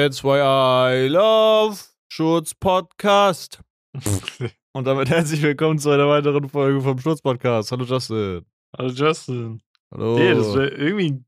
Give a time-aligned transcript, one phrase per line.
[0.00, 1.78] That's why I love
[2.08, 3.60] Schurz Podcast.
[4.72, 7.70] Und damit herzlich willkommen zu einer weiteren Folge vom Schurz Podcast.
[7.70, 8.46] Hallo Justin.
[8.78, 9.60] Hallo Justin.
[9.92, 10.16] Hallo.
[10.16, 11.26] Ey, das wäre irgendwie ein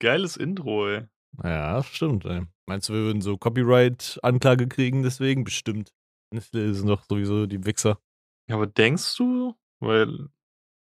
[0.00, 1.06] geiles Intro, ey.
[1.44, 2.24] ja, stimmt.
[2.24, 2.42] Ey.
[2.66, 5.44] Meinst du, wir würden so Copyright-Anklage kriegen deswegen?
[5.44, 5.92] Bestimmt.
[6.32, 8.00] Das sind doch sowieso die Wichser.
[8.48, 9.54] Ja, aber denkst du?
[9.78, 10.28] Weil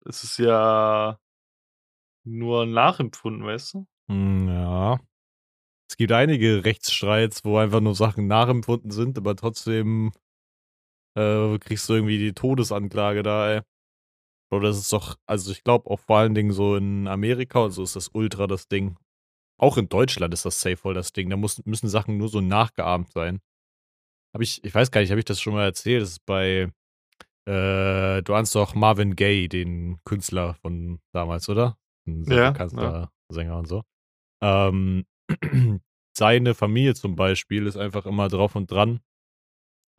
[0.07, 1.21] es ist ja
[2.27, 3.87] nur nachempfunden, weißt du?
[4.11, 4.99] Hm, Ja.
[5.93, 10.13] Es gibt einige Rechtsstreits, wo einfach nur Sachen nachempfunden sind, aber trotzdem
[11.19, 13.61] äh, kriegst du irgendwie die Todesanklage da, ey.
[14.51, 17.73] Oder das ist doch, also ich glaube auch vor allen Dingen so in Amerika und
[17.73, 18.97] so ist das ultra das Ding.
[19.61, 21.29] Auch in Deutschland ist das safe voll das Ding.
[21.29, 23.43] Da muss, müssen Sachen nur so nachgeahmt sein.
[24.33, 26.01] Habe ich, ich weiß gar nicht, habe ich das schon mal erzählt?
[26.01, 26.73] Das ist bei,
[27.47, 31.77] äh, du ahnst doch Marvin Gaye, den Künstler von damals, oder?
[32.07, 33.83] Ein Ja, bekannter Sänger und so.
[34.43, 35.05] Ähm,
[36.17, 39.01] seine Familie zum Beispiel ist einfach immer drauf und dran.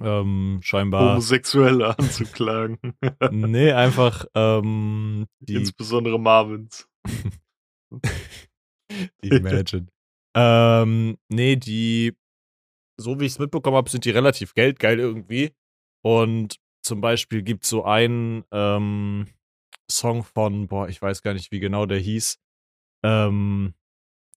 [0.01, 1.11] Ähm, scheinbar.
[1.11, 2.77] Homosexuelle anzuklagen.
[3.31, 6.87] Nee, einfach ähm, die, Insbesondere Marvins.
[9.21, 9.87] Imagine.
[10.35, 12.15] ähm, nee, die,
[12.99, 15.53] so wie ich es mitbekommen habe, sind die relativ geldgeil irgendwie.
[16.03, 19.27] Und zum Beispiel gibt es so einen ähm,
[19.89, 22.39] Song von, boah, ich weiß gar nicht, wie genau der hieß,
[23.03, 23.73] ähm,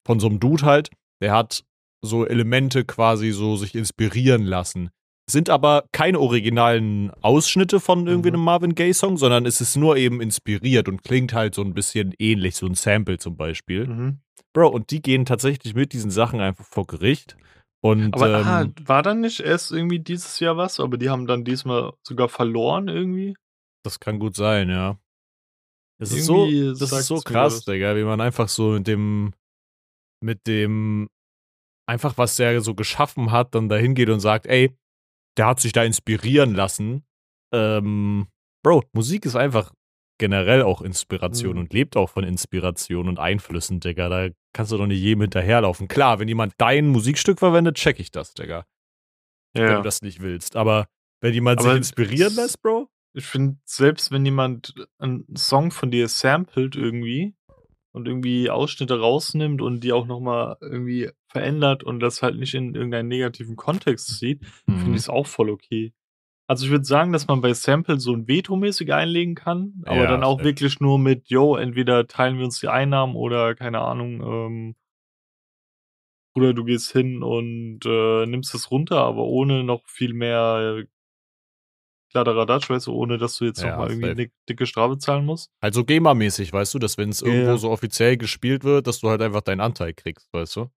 [0.06, 0.90] von so einem Dude halt,
[1.20, 1.64] der hat
[2.02, 4.90] so Elemente quasi so sich inspirieren lassen.
[5.28, 8.36] Sind aber keine originalen Ausschnitte von irgendwie Mhm.
[8.36, 12.14] einem Marvin Gaye-Song, sondern es ist nur eben inspiriert und klingt halt so ein bisschen
[12.18, 13.86] ähnlich, so ein Sample zum Beispiel.
[13.88, 14.18] Mhm.
[14.52, 17.36] Bro, und die gehen tatsächlich mit diesen Sachen einfach vor Gericht.
[17.82, 20.78] Und Aber ähm, ah, war dann nicht erst irgendwie dieses Jahr was?
[20.80, 23.34] Aber die haben dann diesmal sogar verloren irgendwie?
[23.84, 24.98] das kann gut sein, ja.
[25.98, 27.64] Das ist so, das ist so krass.
[27.64, 29.32] Digga, wie man einfach so mit dem,
[30.22, 31.08] mit dem,
[31.88, 34.76] einfach was der so geschaffen hat, dann dahin geht und sagt, ey,
[35.36, 37.04] der hat sich da inspirieren lassen.
[37.52, 38.26] Ähm,
[38.64, 39.72] Bro, Musik ist einfach
[40.18, 41.58] generell auch Inspiration Mhm.
[41.60, 44.08] und lebt auch von Inspiration und Einflüssen, Digga.
[44.08, 45.88] Da kannst du doch nicht jedem hinterherlaufen.
[45.88, 48.66] Klar, wenn jemand dein Musikstück verwendet, check ich das, Digga.
[49.54, 49.76] wenn Ja.
[49.76, 50.56] du das nicht willst.
[50.56, 50.86] Aber
[51.20, 55.90] wenn jemand Aber sich inspirieren lässt, Bro, Ich finde, selbst wenn jemand einen Song von
[55.90, 57.34] dir samplet irgendwie
[57.96, 62.74] und irgendwie Ausschnitte rausnimmt und die auch nochmal irgendwie verändert und das halt nicht in
[62.74, 64.78] irgendeinen negativen Kontext sieht, Mhm.
[64.78, 65.92] finde ich es auch voll okay.
[66.46, 70.06] Also ich würde sagen, dass man bei Sample so ein Veto-mäßig einlegen kann, aber Ja,
[70.06, 74.20] dann auch wirklich nur mit, yo, entweder teilen wir uns die Einnahmen oder keine Ahnung,
[74.20, 74.76] ähm,
[76.34, 80.84] oder du gehst hin und äh, nimmst es runter, aber ohne noch viel mehr
[82.10, 85.50] Kladderadatsch, weißt du, ohne dass du jetzt Ja, nochmal irgendwie eine dicke Strafe zahlen musst.
[85.60, 87.56] Also GEMA-mäßig, weißt du, dass wenn es Ja, irgendwo ja.
[87.58, 90.70] so offiziell gespielt wird, dass du halt einfach deinen Anteil kriegst, weißt du?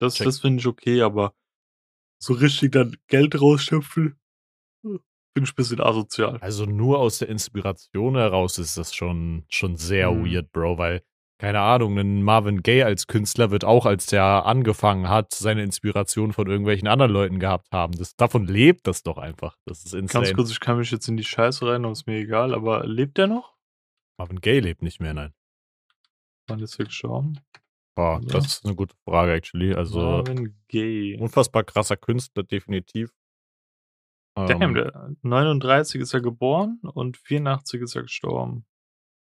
[0.00, 0.26] Das, Check.
[0.26, 1.34] das finde ich okay, aber
[2.22, 4.18] so richtig dann Geld rausschöpfen,
[4.82, 5.00] finde
[5.36, 6.38] ich ein bisschen asozial.
[6.40, 10.26] Also nur aus der Inspiration heraus ist das schon, schon sehr Mhm.
[10.26, 11.02] weird, Bro, weil,
[11.44, 16.32] keine Ahnung, ein Marvin Gaye als Künstler wird auch, als der angefangen hat, seine Inspiration
[16.32, 17.92] von irgendwelchen anderen Leuten gehabt haben.
[17.98, 19.58] Das, davon lebt das doch einfach.
[19.66, 20.24] Das ist insane.
[20.24, 22.86] Ganz kurz, ich kann mich jetzt in die Scheiße rein, aber ist mir egal, aber
[22.86, 23.54] lebt der noch?
[24.18, 25.34] Marvin Gaye lebt nicht mehr, nein.
[26.48, 27.38] Wann ist er gestorben?
[27.94, 28.26] Boah, Ja.
[28.28, 29.74] das ist eine gute Frage, actually.
[29.74, 31.18] Also, Marvin Gaye.
[31.20, 33.10] unfassbar krasser Künstler, definitiv.
[34.34, 38.64] Damn, Ähm, der 39 ist er geboren und 84 ist er gestorben.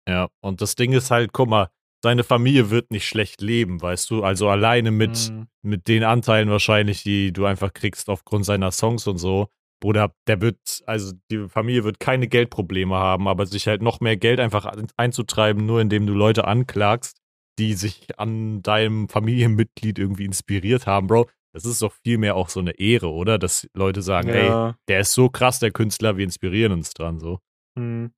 [0.09, 1.69] Ja, und das Ding ist halt, guck mal,
[2.03, 4.23] seine Familie wird nicht schlecht leben, weißt du?
[4.23, 5.49] Also alleine mit, Mhm.
[5.63, 9.49] mit den Anteilen wahrscheinlich, die du einfach kriegst aufgrund seiner Songs und so.
[9.81, 14.17] Bruder, der wird, also die Familie wird keine Geldprobleme haben, aber sich halt noch mehr
[14.17, 17.19] Geld einfach ein- einzutreiben, nur indem du Leute anklagst,
[17.61, 21.29] die sich an deinem Familienmitglied irgendwie inspiriert haben, Bro.
[21.55, 23.39] Das ist doch vielmehr auch so eine Ehre, oder?
[23.39, 24.77] Dass Leute sagen, ey, Ja.
[24.89, 27.41] der ist so krass, der Künstler, wir inspirieren uns dran, so.
[27.77, 28.13] Mhm.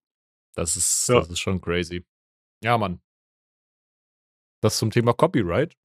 [0.57, 1.21] Das ist, Ja.
[1.21, 2.05] das ist schon crazy.
[2.63, 3.01] Ja, Mann.
[4.61, 5.77] Das zum Thema Copyright.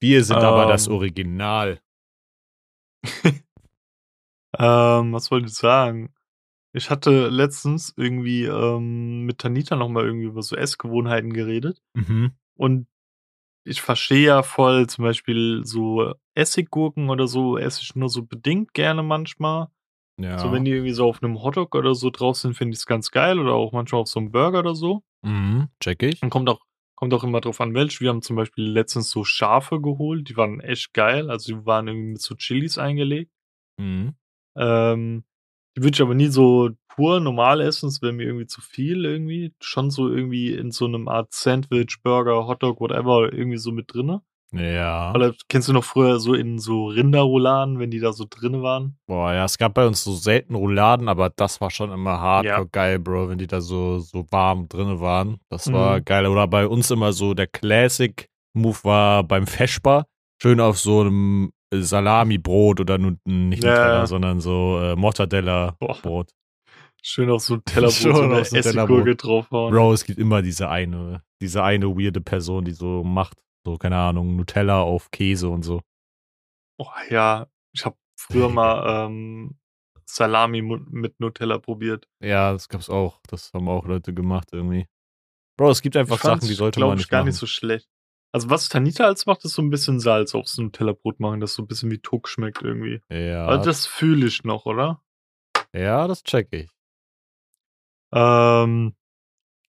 [0.00, 0.94] Wir sind aber das Ähm.
[0.94, 1.80] Original.
[4.56, 6.14] Ähm, was wollte ich sagen?
[6.72, 11.82] Ich hatte letztens irgendwie ähm, mit Tanita nochmal irgendwie über so Essgewohnheiten geredet.
[11.94, 12.32] Mhm.
[12.56, 12.86] Und
[13.64, 18.74] ich verstehe ja voll zum Beispiel so Essiggurken oder so, esse ich nur so bedingt
[18.74, 19.68] gerne manchmal.
[20.20, 20.38] Ja.
[20.38, 22.86] So wenn die irgendwie so auf einem Hotdog oder so drauf sind, finde ich es
[22.86, 23.38] ganz geil.
[23.38, 25.02] Oder auch manchmal auf so einem Burger oder so.
[25.22, 25.68] mhm.
[25.80, 26.22] Check ich.
[26.22, 26.60] Und kommt auch,
[26.94, 28.00] kommt auch immer drauf an, welche.
[28.00, 31.30] Wir haben zum Beispiel letztens so Schafe geholt, die waren echt geil.
[31.30, 33.32] Also die waren irgendwie mit so Chilis eingelegt.
[33.78, 34.14] Mhm.
[34.56, 35.24] Ähm,
[35.76, 39.04] die würde ich aber nie so pur normal essen, das wäre mir irgendwie zu viel
[39.04, 39.52] irgendwie.
[39.60, 44.22] Schon so irgendwie in so einem Art Sandwich, Burger, Hotdog, whatever, irgendwie so mit drinne.
[44.56, 45.12] Ja.
[45.14, 48.96] Oder kennst du noch früher so in so Rinderrouladen, wenn die da so drin waren?
[49.06, 52.58] Boah, ja, es gab bei uns so selten Rouladen, aber das war schon immer hardcore
[52.62, 52.64] Ja.
[52.70, 55.38] geil, Bro, wenn die da so, so warm drinne waren.
[55.50, 56.04] Das war Mhm.
[56.04, 56.26] geil.
[56.26, 60.06] Oder bei uns immer so der Classic-Move war beim Feschbar.
[60.40, 64.06] Schön auf so einem Salami-Brot oder nu nicht Ja, Nutella, ja.
[64.06, 66.30] sondern so äh, Mortadella-Brot.
[67.02, 69.72] Schön auf so ein Tellerbrot Schon so eine auf so ein Essiggurke draufhauen.
[69.74, 73.96] Bro, es gibt immer diese eine, diese eine weirde Person, die so macht, so, keine
[73.96, 75.80] Ahnung, Nutella auf Käse und so.
[76.78, 79.58] Oh, ja, ich habe früher mal ähm,
[80.06, 82.08] Salami mit Nutella probiert.
[82.20, 83.20] Ja, das gab's auch.
[83.28, 84.86] Das haben auch Leute gemacht irgendwie.
[85.56, 87.28] Bro, es gibt einfach Ich Sachen, die sollte man ich, nicht gar machen.
[87.28, 87.88] nicht so schlecht.
[88.32, 91.62] Also was Tanita als macht, ist so ein bisschen Salz aufs Nutella-Brot machen, das so
[91.62, 93.00] ein bisschen wie Tuck schmeckt irgendwie.
[93.08, 95.00] ja, Also das fühle ich noch, oder?
[95.72, 96.68] ja, das check ich.
[98.12, 98.96] Ähm,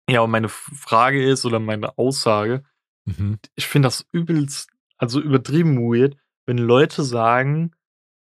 [0.10, 2.64] ja, und meine Frage ist, oder meine Aussage,
[3.06, 3.40] Mhm.
[3.56, 7.76] ich finde das übelst, also übertrieben weird, wenn Leute sagen,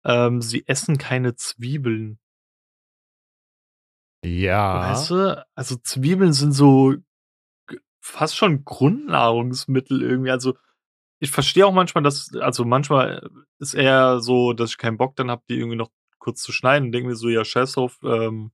[0.04, 2.18] ähm, sie essen keine Zwiebeln.
[4.24, 4.90] Ja.
[4.90, 5.46] Weißt du?
[5.54, 6.94] Also Zwiebeln sind so
[8.00, 10.30] fast schon Grundnahrungsmittel irgendwie.
[10.30, 10.56] Also
[11.20, 13.28] ich verstehe auch manchmal, dass, also manchmal
[13.58, 16.92] ist eher so, dass ich keinen Bock dann habe, die irgendwie noch kurz zu schneiden
[16.92, 18.50] denke mir so, ja, scheiß drauf, ähm,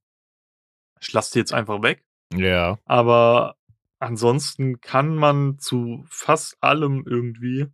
[1.01, 2.05] ich lasse die jetzt einfach weg.
[2.35, 2.79] Ja.
[2.85, 3.57] Aber
[4.01, 7.67] ansonsten kann man zu fast allem irgendwie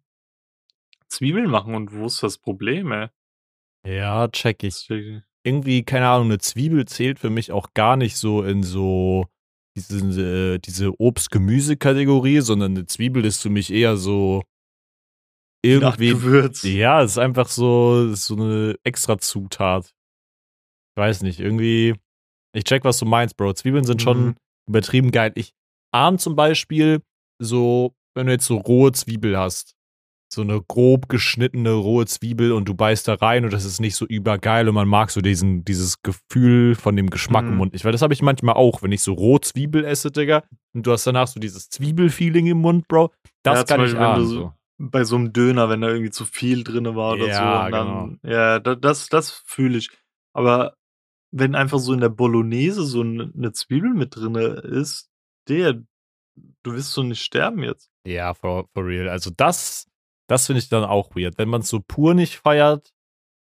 [1.08, 3.08] Zwiebeln machen und wo ist das Problem, ey?
[3.86, 4.74] Ja, check ich.
[4.74, 9.26] Deswegen- Irgendwie, keine Ahnung, eine Zwiebel zählt für mich auch gar nicht so in so
[9.76, 14.42] diese, äh, diese Obst-Gemüse-Kategorie, sondern eine Zwiebel ist für mich eher so
[15.62, 16.08] irgendwie.
[16.10, 16.62] Gewürz.
[16.64, 19.84] Ja, es ist einfach so, ist so eine extra Zutat.
[19.86, 21.94] Ich weiß nicht, irgendwie.
[22.52, 23.52] Ich check, was du meinst, Bro.
[23.52, 24.36] Zwiebeln sind schon Mhm.
[24.68, 25.30] übertrieben geil.
[25.36, 25.52] Ich
[25.96, 27.02] ahn zum Beispiel
[27.40, 29.74] so, wenn du jetzt so rohe Zwiebel hast,
[30.32, 33.94] so eine grob geschnittene rohe Zwiebel und du beißt da rein und das ist nicht
[33.94, 37.56] so übergeil und man mag so diesen, dieses Gefühl von dem Geschmack im Mhm.
[37.58, 37.84] Mund nicht.
[37.84, 40.42] Weil das habe ich manchmal auch, wenn ich so roh Zwiebel esse, Digga,
[40.74, 43.12] und du hast danach so dieses Zwiebelfeeling im Mund, Bro.
[43.44, 44.26] Das Ja, kann ich Beispiel, wenn ahnen.
[44.26, 44.52] So.
[44.78, 47.70] bei so einem Döner, wenn da irgendwie zu viel drin war oder Ja, so.
[47.70, 48.34] Dann, genau.
[48.34, 49.90] Ja, da, das, das fühle ich.
[50.34, 50.74] Aber
[51.30, 55.08] wenn einfach so in der Bolognese so eine Zwiebel mit drin ist,
[55.48, 55.82] der,
[56.62, 57.90] du wirst so nicht sterben jetzt.
[58.06, 59.08] Ja, for, for real.
[59.08, 59.88] Also das,
[60.28, 61.38] das finde ich dann auch weird.
[61.38, 62.92] Wenn man es so pur nicht feiert,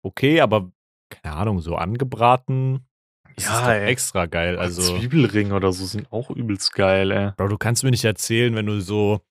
[0.04, 0.72] okay, aber
[1.10, 2.88] keine Ahnung, so angebraten,
[3.36, 4.58] ist Ja, extra geil.
[4.58, 7.32] Also, Zwiebelringe oder so sind auch übelst geil, ey.
[7.38, 9.22] Bro, du kannst mir nicht erzählen, wenn du so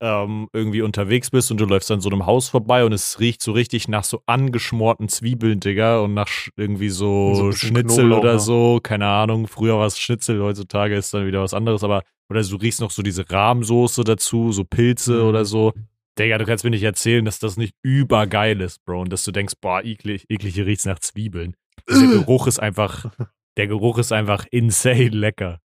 [0.00, 3.42] ähm, irgendwie unterwegs bist und du läufst an so einem Haus vorbei und es riecht
[3.42, 8.32] so richtig nach so angeschmorten Zwiebeln, Digga, und nach irgendwie so, So Schnitzel Knoblauch oder
[8.34, 8.40] noch.
[8.40, 8.80] so.
[8.82, 12.56] Keine Ahnung, früher war es Schnitzel, heutzutage ist dann wieder was anderes, aber oder du
[12.56, 15.28] riechst noch so diese Rahmsoße dazu, so Pilze Mhm.
[15.28, 15.72] oder so.
[16.18, 19.32] Digga, du kannst mir nicht erzählen, dass das nicht übergeil ist, Bro, und dass du
[19.32, 21.56] denkst, boah, eklig, eklig, hier riecht's nach Zwiebeln.
[21.88, 21.94] Äh.
[21.94, 23.06] Geruch ist einfach,
[23.56, 25.60] der Geruch ist einfach insane lecker.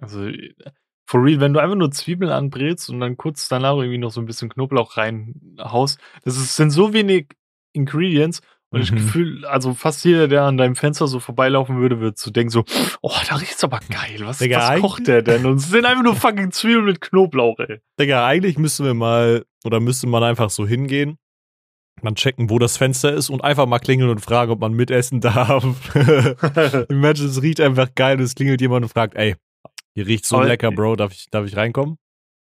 [0.00, 0.54] Also, äh,
[1.06, 4.20] for real, wenn du einfach nur Zwiebeln anbrätst und dann kurz danach irgendwie noch so
[4.20, 7.28] ein bisschen Knoblauch reinhaust, das ist, sind so wenig
[7.72, 8.96] Ingredients und ich Mhm.
[8.96, 12.64] gefühl, also fast jeder, der an deinem Fenster so vorbeilaufen würde, würde so denken so,
[13.02, 15.44] oh, da riecht's aber geil, was, Digga, was kocht der denn?
[15.46, 17.80] Und es sind einfach nur fucking Zwiebeln mit Knoblauch, ey.
[18.00, 21.18] Digga, eigentlich müssten wir mal, oder müsste man einfach so hingehen,
[22.02, 25.20] dann checken, wo das Fenster ist und einfach mal klingeln und fragen, ob man mitessen
[25.20, 25.64] darf.
[26.88, 29.36] Imagine, es riecht einfach geil und es klingelt jemand und fragt, ey,
[29.94, 31.98] hier riecht so lecker, Bro, darf ich, darf ich reinkommen?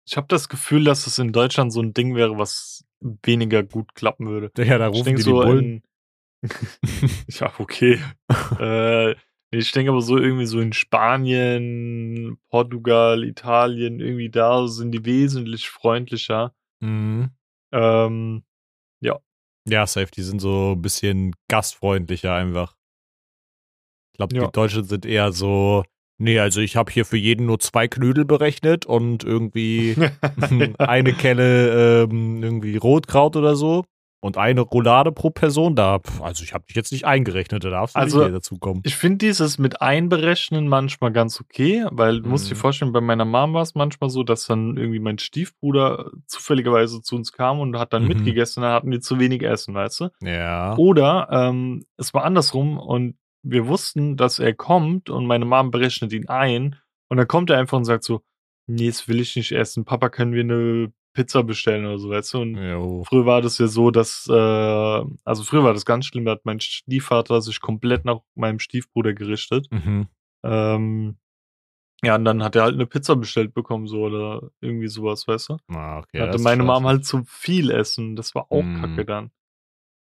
[0.07, 3.95] Ich habe das Gefühl, dass es in Deutschland so ein Ding wäre, was weniger gut
[3.95, 4.49] klappen würde.
[4.57, 5.83] Digga, da rufen die die so Bullen.
[6.41, 6.49] in,
[7.29, 8.01] ja, okay.
[8.59, 9.15] äh,
[9.51, 15.69] ich denke aber so irgendwie so in Spanien, Portugal, Italien, irgendwie da sind die wesentlich
[15.69, 16.55] freundlicher.
[16.81, 17.29] Mhm.
[17.71, 18.43] Ähm,
[19.65, 22.75] Ja, safe, die sind so ein bisschen gastfreundlicher einfach.
[24.11, 24.45] Ich glaube, Ja.
[24.47, 25.85] die Deutschen sind eher so,
[26.17, 29.95] nee, also ich habe hier für jeden nur zwei Knödel berechnet und irgendwie
[30.79, 33.83] eine Kelle ähm, irgendwie Rotkraut oder so
[34.21, 35.75] und eine Roulade pro Person.
[35.75, 38.81] Da, also ich habe dich jetzt nicht eingerechnet, da darfst du Also, nicht mehr dazukommen.
[38.85, 42.59] ich finde dieses mit einberechnen manchmal ganz okay, weil du musst dir Mhm.
[42.59, 47.15] vorstellen, bei meiner Mom war es manchmal so, dass dann irgendwie mein Stiefbruder zufälligerweise zu
[47.17, 48.07] uns kam und hat dann Mhm.
[48.09, 50.09] mitgegessen, dann hatten wir zu wenig Essen, weißt du?
[50.21, 50.77] Ja.
[50.77, 56.13] Oder ähm, es war andersrum und wir wussten, dass er kommt und meine Mom berechnet
[56.13, 56.77] ihn ein
[57.09, 58.21] und dann kommt er einfach und sagt so,
[58.67, 59.85] nee, das will ich nicht essen.
[59.85, 62.41] Papa, können wir eine Pizza bestellen oder so, weißt du?
[62.41, 63.03] Und Jo.
[63.07, 66.45] früher war das ja so, dass, äh, also früher war das ganz schlimm, da hat
[66.45, 69.67] mein Stiefvater sich komplett nach meinem Stiefbruder gerichtet.
[69.71, 70.07] Mhm.
[70.43, 71.17] Ähm,
[72.03, 75.27] Ja, und dann hat er halt 'ne Pizza bestellt bekommen so oder irgendwie so was,
[75.27, 75.57] weißt du?
[75.69, 78.15] Ah, okay, hatte meine Mom halt zu viel Essen.
[78.17, 78.73] Das war auch Mhm.
[78.73, 79.31] Kacke dann.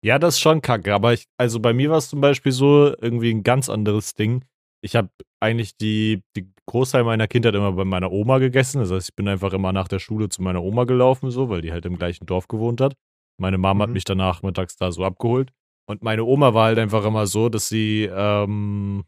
[0.05, 3.31] Ja, das ist schon kacke, aber ich also, bei mir war's zum Beispiel so irgendwie
[3.31, 4.45] 'n ganz anderes Ding.
[4.85, 8.81] Ich habe eigentlich die die Großteil meiner Kindheit immer bei meiner Oma gegessen.
[8.81, 11.61] Das heißt, ich bin einfach immer nach der Schule zu meiner Oma gelaufen so, weil
[11.61, 12.95] die halt im gleichen Dorf gewohnt hat.
[13.41, 13.93] Meine Mom hat Mhm.
[13.95, 15.51] mich dann nachmittags da so abgeholt.
[15.89, 19.05] Und meine Oma war halt einfach immer so, dass sie, ähm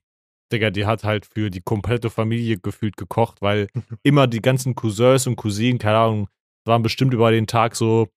[0.53, 3.67] Digga, die hat halt für die komplette Familie gefühlt gekocht, weil
[4.05, 6.29] immer die ganzen Cousins und Cousinen, keine Ahnung,
[6.67, 8.09] waren bestimmt über den Tag so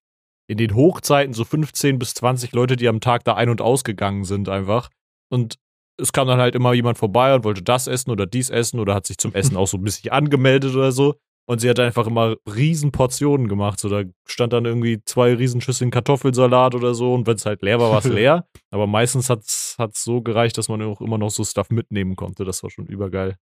[0.47, 4.23] in den Hochzeiten so 15 bis 20 Leute, die am Tag da ein und ausgegangen
[4.23, 4.89] sind einfach.
[5.29, 5.55] Und
[5.99, 8.93] es kam dann halt immer jemand vorbei und wollte das essen oder dies essen oder
[8.93, 11.15] hat sich zum Essen auch so 'n bisschen angemeldet oder so.
[11.49, 13.79] Und sie hat einfach immer riesen Portionen gemacht.
[13.79, 17.89] So, da stand dann irgendwie 2 Riesenschüsseln Kartoffelsalat oder so und wenn's halt leer war,
[17.91, 18.45] war's leer.
[18.69, 22.43] Aber meistens hat's hat's so gereicht, dass man auch immer noch so Stuff mitnehmen konnte.
[22.43, 23.37] Das war schon übergeil.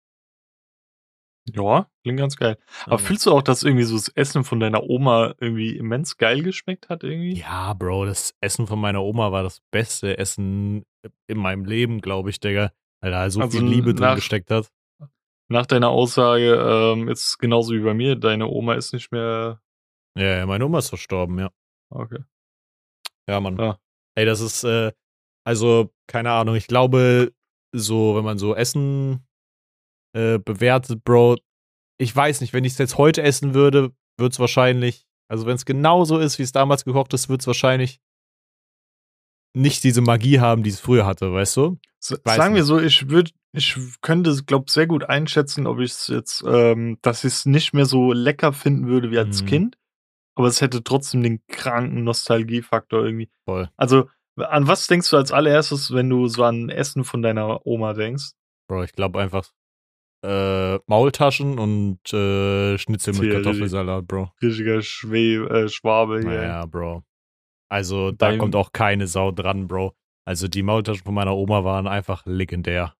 [1.52, 2.56] Ja, klingt ganz geil.
[2.84, 6.16] Aber Aber fühlst du auch, dass irgendwie so das Essen von deiner Oma irgendwie immens
[6.16, 7.34] geil geschmeckt hat irgendwie?
[7.34, 10.84] Ja, Bro, das Essen von meiner Oma war das beste Essen
[11.26, 12.72] in meinem Leben, glaube ich, Digga,
[13.02, 14.70] weil da so Also, viel Liebe drin nach gesteckt hat.
[15.48, 19.60] nach deiner Aussage, ähm, ist es genauso wie bei mir, deine Oma ist nicht mehr
[20.16, 21.50] Ja, ja, meine Oma ist verstorben, ja.
[21.90, 22.24] Okay.
[23.28, 23.58] Ja, Mann.
[23.58, 23.78] Ja.
[24.16, 24.92] Ey, das ist, äh
[25.46, 27.34] also, keine Ahnung, ich glaube,
[27.74, 29.26] so, wenn man so Essen,
[30.14, 31.36] äh, bewertet, Bro
[31.96, 36.18] ich weiß nicht, wenn ich's jetzt heute essen würde, würde es wahrscheinlich also, wenn's genauso
[36.18, 38.00] ist, wie es damals gekocht ist, würde es wahrscheinlich
[39.56, 41.78] nicht diese Magie haben, die es früher hatte, weißt du?
[42.00, 42.68] S Weiß sagen wir nicht.
[42.68, 47.24] so, ich würde ich könnte es, glaube sehr gut einschätzen, ob ich's jetzt, ähm dass
[47.24, 49.46] ich's nicht mehr so lecker finden würde wie als Mhm.
[49.46, 49.78] Kind,
[50.34, 53.30] aber es hätte trotzdem den kranken Nostalgiefaktor irgendwie.
[53.44, 53.70] Voll.
[53.76, 57.94] Also, an was denkst du als Allererstes, wenn du so an Essen von deiner Oma
[57.94, 58.32] denkst?
[58.68, 59.50] Bro, ich glaube einfach,
[60.24, 64.30] äh, Maultaschen und, äh, Schnitzel mit Kartoffelsalat, Bro.
[64.42, 66.32] Richtiger Schwe äh, Schwabe hier.
[66.32, 67.04] Ja, ja, Bro.
[67.68, 69.94] Also, da Beim kommt auch keine Sau dran, Bro.
[70.24, 72.94] Also, die Maultaschen von meiner Oma waren einfach legendär.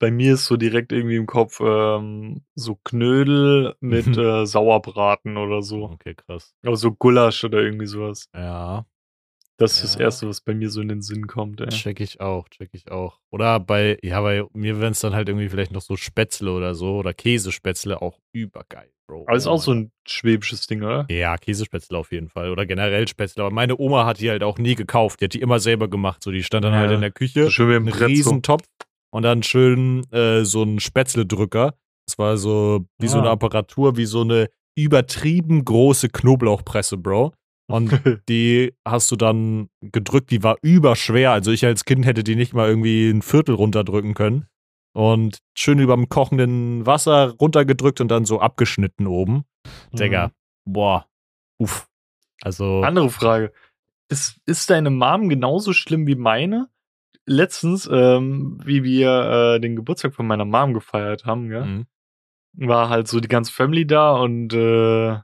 [0.00, 5.62] Bei mir ist so direkt irgendwie im Kopf, ähm, so Knödel mit, äh, Sauerbraten oder
[5.62, 5.84] so.
[5.84, 6.54] Okay, krass.
[6.64, 8.28] Oder so Gulasch oder irgendwie so was.
[8.34, 8.86] Ja.
[9.60, 10.04] Das ist das Ja.
[10.04, 11.66] Erste, was bei mir so in den Sinn kommt, ey.
[11.72, 13.20] Checke ich auch, checke ich auch.
[13.30, 16.96] Oder bei ja, bei mir wären's dann halt irgendwie vielleicht noch so Spätzle oder so
[16.96, 19.26] oder Käsespätzle, auch übergeil, Bro.
[19.26, 19.80] Aber ist Oh auch so Gott.
[19.80, 21.10] 'n schwäbisches Ding, oder?
[21.10, 23.42] Ja, Käsespätzle auf jeden Fall oder generell Spätzle.
[23.44, 25.20] Aber meine Oma hat die halt auch nie gekauft.
[25.20, 26.22] Die hat die immer selber gemacht.
[26.22, 28.16] So, die stand dann halt Ja, in der Küche, so schön mit 'm 'n Brett
[28.16, 28.30] so.
[28.34, 28.64] Riesentopf
[29.10, 31.74] und dann schön, äh, so 'n Spätzledrücker.
[32.06, 33.30] Das war so wie so 'ne Ah.
[33.30, 37.32] Apparatur, wie so 'ne übertrieben große Knoblauchpresse, Bro.
[37.70, 37.90] Und
[38.28, 41.32] die hast du dann gedrückt, die war überschwer.
[41.32, 44.46] Also, ich als Kind hätte die nicht mal irgendwie 'n Viertel runterdrücken können.
[44.94, 49.44] Und schön überm kochenden Wasser runtergedrückt und dann so abgeschnitten oben.
[49.92, 50.72] Digga, Mhm.
[50.72, 51.06] boah,
[51.58, 51.86] uff.
[52.42, 53.52] Also Andere Frage.
[54.08, 56.68] Ist ist deine Mom genauso schlimm wie meine?
[57.26, 61.86] Letztens, ähm, wie wir, äh, den Geburtstag von meiner Mom gefeiert haben, gell, Mhm.
[62.54, 65.18] war halt so die ganze Family da und, äh,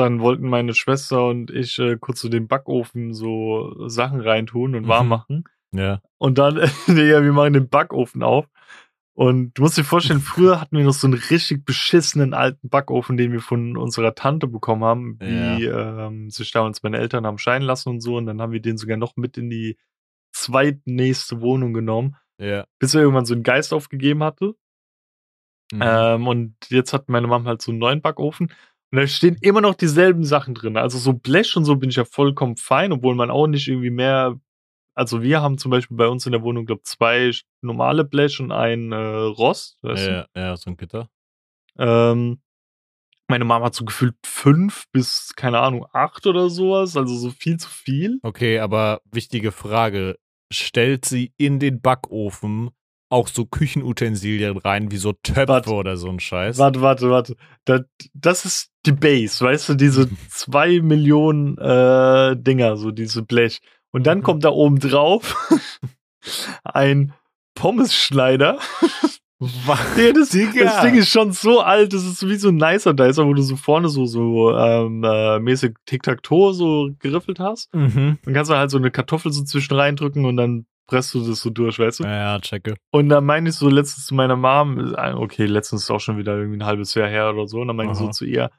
[0.00, 4.88] dann wollten meine Schwester und ich, äh, kurz so den Backofen so Sachen reintun und
[4.88, 5.10] warm Mhm.
[5.10, 5.44] machen.
[5.72, 6.02] Ja.
[6.18, 6.56] Und dann,
[6.88, 8.46] Digga, wir machen den Backofen auf.
[9.14, 13.16] Und du musst dir vorstellen, früher hatten wir noch so 'n richtig beschissenen alten Backofen,
[13.18, 17.66] den wir von unserer Tante bekommen haben, wie, ähm, sich damals meine Eltern haben scheiden
[17.66, 18.16] lassen und so.
[18.16, 19.78] Und dann haben wir den sogar noch mit in die
[20.32, 22.64] zweitnächste Wohnung genommen, Ja.
[22.80, 24.54] bis er irgendwann so 'n Geist aufgegeben hatte.
[25.72, 25.82] Mhm.
[25.82, 28.52] Ähm, und jetzt hat meine Mom halt so 'n neuen Backofen
[28.92, 30.76] und da stehen immer noch dieselben Sachen drin.
[30.76, 33.90] Also, so Blech und so bin ich ja vollkommen fein, obwohl man auch nicht irgendwie
[33.90, 34.38] mehr
[34.96, 38.40] also, wir haben zum Beispiel bei uns in der Wohnung, glaube 2 sch normale Blech
[38.40, 39.78] und ein, äh, Rost?
[39.84, 41.08] Ja, ja, so 'n Gitter.
[41.78, 42.40] Ähm,
[43.28, 47.30] meine Mom hat so gefühlt 5 bis, keine Ahnung, 8 oder so was, also, so
[47.30, 48.20] viel zu viel.
[48.22, 50.16] Okay, aber wichtige Frage.
[50.52, 52.70] Stellt sie in den Backofen
[53.10, 55.70] auch so Küchenutensilien rein, wie so Töpfe Warte.
[55.74, 56.58] oder so 'n Scheiß?
[56.58, 57.36] Warte, warte, warte.
[57.66, 57.80] Da
[58.14, 63.60] das ist die Base, weißt du, diese 2.000.000, äh, Dinger, so diese Blech.
[63.92, 64.22] Und dann Mhm.
[64.22, 65.36] kommt da oben drauf
[66.64, 67.12] ein
[67.54, 68.58] Pommesschneider.
[69.40, 69.94] Was?
[69.94, 73.26] Digga, das, das Ding ist schon so alt, das ist wie so 'n Nicer Dicer,
[73.26, 77.74] wo du so vorne so so, ähm, äh, mäßig Tic-Tac-Toe so geriffelt hast.
[77.74, 78.18] Mhm.
[78.22, 81.40] Dann kannst du halt so 'ne Kartoffel so zwischen reindrücken und dann presst du das
[81.40, 82.04] so durch, weißt du?
[82.04, 82.74] Ja, ja, checke.
[82.92, 86.18] Und dann meine ich so letztens zu meiner Mom, äh, okay, letztens ist auch schon
[86.18, 88.50] wieder irgendwie 'n halbes Jahr her oder so, und dann meinte ich so zu ihr,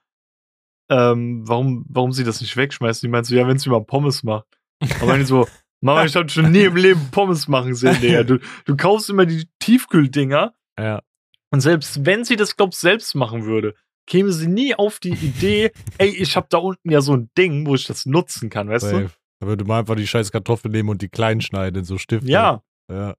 [0.91, 3.01] ähm, warum warum sie das nicht wegschmeißt.
[3.01, 4.45] Die meint so: „Ja, wenn sie mal Pommes macht.“
[4.81, 5.47] Und meinte ich so:
[5.81, 8.23] „Mama, ich habe schon nie im Leben Pommes machen sehen, Digga.
[8.23, 11.01] Du du kaufst immer die Tiefkühldinger Ja.
[11.49, 13.73] Und selbst wenn sie das, glaub selbst machen würde,
[14.07, 17.65] käme sie nie auf die Idee, ey, ich habe da unten ja so ein Ding,
[17.65, 19.03] wo ich das nutzen kann, weißt Safe.
[19.03, 19.09] du?
[19.39, 22.29] Da würde man einfach die scheiß Kartoffel nehmen und die klein schneiden in so Stifte.
[22.29, 22.61] Ja.
[22.89, 23.15] Ja.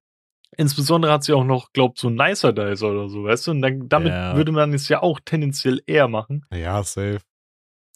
[0.57, 3.51] Insbesondere hat sie auch noch, glaub, so ein Nicer Dicer oder so, weißt du?
[3.53, 4.37] Und dann, damit Ja.
[4.37, 6.45] würde man es ja auch tendenziell eher machen.
[6.53, 7.21] Ja, safe.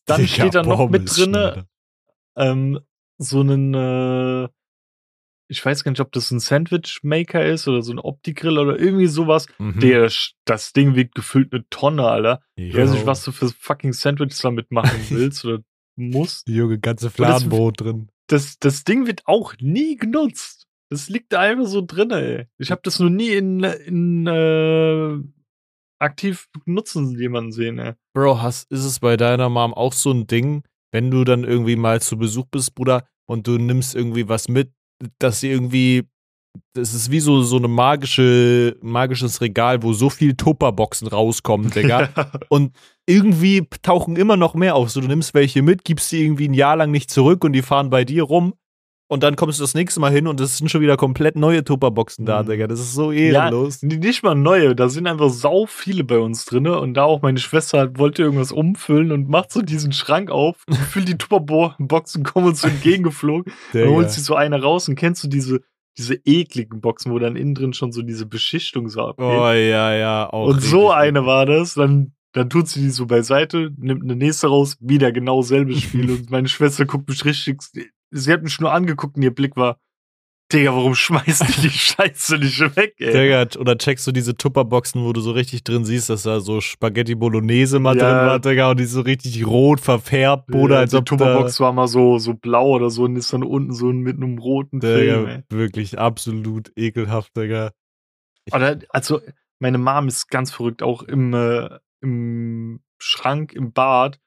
[0.06, 1.68] Dann Digga, steht da noch mit drinne, Pommesschneider.
[2.36, 2.80] ähm,
[3.18, 4.48] so einen, äh,
[5.48, 9.06] ich weiß gar nicht, ob das ein Sandwich-Maker ist oder so ein Opti-Grill oder irgendwie
[9.06, 9.46] sowas.
[9.58, 9.80] Mhm.
[9.80, 10.10] Der,
[10.44, 12.42] das Ding wiegt gefühlt eine Tonne, Alter.
[12.56, 15.62] Ich weiß nicht, was du für fucking Sandwiches damit machen willst oder
[15.96, 16.48] musst.
[16.48, 18.08] Junge, ganze Fladenbrot drin.
[18.28, 20.66] Das, das Ding wird auch nie genutzt.
[20.90, 22.46] Das liegt da einfach so drin, ey.
[22.58, 25.18] Ich habe das noch nie in, in äh,
[25.98, 27.94] aktiv nutzen jemanden sehen, ey.
[28.14, 30.62] Bro, hast, ist es bei deiner Mom auch so ein Ding,
[30.92, 34.72] wenn du dann irgendwie mal zu Besuch bist, Bruder, und du nimmst irgendwie was mit,
[35.18, 36.04] dass sie irgendwie,
[36.74, 42.08] das ist wie so, so eine magische, magisches Regal, wo so viel Tupperboxen rauskommen, Digga.
[42.48, 42.76] und
[43.06, 44.90] irgendwie tauchen immer noch mehr auf.
[44.90, 47.62] So, du nimmst welche mit, gibst sie irgendwie ein Jahr lang nicht zurück und die
[47.62, 48.54] fahren bei dir rum.
[49.08, 51.62] Und dann kommst du das nächste Mal hin und es sind schon wieder komplett neue
[51.62, 52.46] Tupperboxen da, Mhm.
[52.48, 52.66] Digga.
[52.66, 53.82] Das ist so ehrenlos.
[53.82, 57.22] N- Nicht mal neue, da sind einfach sau viele bei uns drinne und da auch
[57.22, 62.46] meine Schwester wollte irgendwas umfüllen und macht so diesen Schrank auf, füllt die Tupperboxen, kommen
[62.48, 65.60] uns so entgegengeflogen, dann holt sie so eine raus und kennst du diese,
[65.98, 69.24] diese ekligen Boxen, wo dann innen drin schon so diese Beschichtung so abgeht.
[69.24, 70.48] Oh ja, ja, auch.
[70.48, 74.48] und so eine war das, dann, dann tut sie die so beiseite, nimmt eine nächste
[74.48, 77.60] raus, wieder genau selbes Spiel und meine Schwester guckt mich richtig,
[78.10, 79.78] sie hat mich nur angeguckt und ihr Blick war,
[80.52, 83.12] Digga, warum schmeißt die die Scheiße nicht weg, ey?
[83.12, 86.60] Digga, oder checkst du diese Tupperboxen, wo du so richtig drin siehst, dass da so
[86.60, 88.04] Spaghetti Bolognese mal Ja.
[88.04, 91.72] drin war, Digga, und die so richtig rot verfärbt, Ja, als die ob Tupperbox war
[91.72, 95.26] mal so, so blau oder so und ist dann unten so mit einem roten Film,
[95.26, 95.42] Digga, ey.
[95.50, 97.72] wirklich absolut ekelhaft, Digga.
[98.52, 99.20] Oder, also,
[99.58, 101.68] meine Mom ist ganz verrückt, auch im, äh,
[102.02, 104.20] im Schrank, im Bad.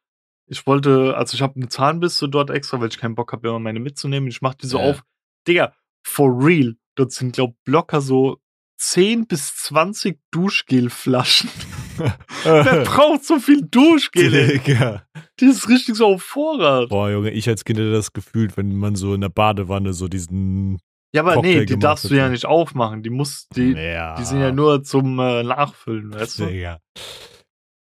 [0.49, 3.59] Ich wollte, also ich habe eine Zahnbürste dort extra, weil ich keinen Bock habe, immer
[3.59, 4.27] meine mitzunehmen.
[4.29, 4.89] Ich mach die so Ja.
[4.91, 5.03] auf.
[5.47, 6.75] Digga, for real.
[6.95, 8.39] Dort sind, glaub, locker so
[8.79, 11.49] 10 bis 20 Duschgelflaschen.
[12.43, 14.47] Wer braucht so viel Duschgel?
[14.47, 15.03] Digga.
[15.39, 16.89] Die ist richtig so auf Vorrat.
[16.89, 20.07] Boah, Junge, ich als Kind hätte das gefühlt, wenn man so in der Badewanne so
[20.07, 20.79] diesen.
[21.13, 22.17] Ja, aber Cocktail nee, die darfst du hätte.
[22.17, 23.03] ja nicht aufmachen.
[23.03, 24.15] Die muss, die, ja.
[24.15, 26.45] die sind ja nur zum äh, Nachfüllen, weißt du?
[26.47, 26.79] Digga.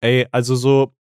[0.01, 0.95] Ey, also so,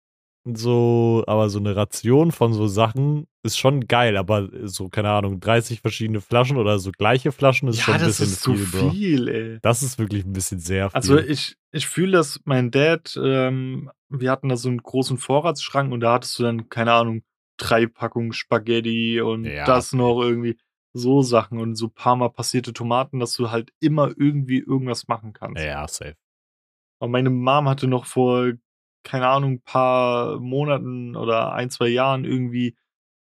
[0.54, 5.40] so, aber so eine Ration von so Sachen ist schon geil, aber so, keine Ahnung,
[5.40, 8.54] 30 verschiedene Flaschen oder so gleiche Flaschen ist schon Ja, ein das bisschen ist zu
[8.54, 8.90] viel, Bro.
[8.90, 9.58] viel, ey.
[9.62, 10.96] Das ist wirklich ein bisschen sehr viel.
[10.96, 15.92] Also ich, ich fühle das, mein Dad, ähm, wir hatten da so einen großen Vorratsschrank
[15.92, 17.22] und da hattest du dann, keine Ahnung,
[17.56, 19.64] drei Packungen Spaghetti und Ja.
[19.66, 20.56] das noch irgendwie
[20.92, 25.32] so Sachen und so paar Mal passierte Tomaten, dass du halt immer irgendwie irgendwas machen
[25.32, 25.62] kannst.
[25.64, 26.16] ja, safe.
[26.98, 28.52] Und meine Mom hatte noch vor,
[29.06, 32.76] keine Ahnung, paar Monaten oder ein, zwei Jahren irgendwie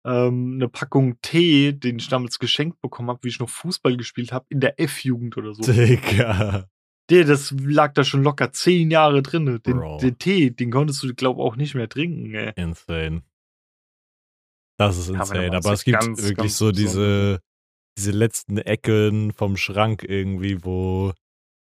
[0.04, 4.32] ähm, eine Packung Tee, den ich damals geschenkt bekommen habe, wie ich noch Fußball gespielt
[4.32, 5.62] habe, in der F-Jugend oder so.
[5.62, 6.68] Digga.
[7.11, 9.61] Der, das lag da schon locker zehn Jahre drin.
[9.64, 9.98] Den, Bro.
[9.98, 12.52] den Tee, den konntest du, glaub auch nicht mehr trinken, ey.
[12.56, 13.22] Insane.
[14.78, 15.56] Das ist insane.
[15.56, 17.40] Aber es gibt ganz, wirklich ganz so diese,
[17.96, 21.12] diese letzten Ecken vom Schrank irgendwie, wo,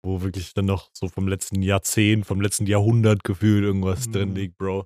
[0.06, 4.12] wo wirklich dann noch so vom letzten Jahrzehnt, vom letzten Jahrhundert gefühlt irgendwas Mhm.
[4.14, 4.86] drin liegt, Bro.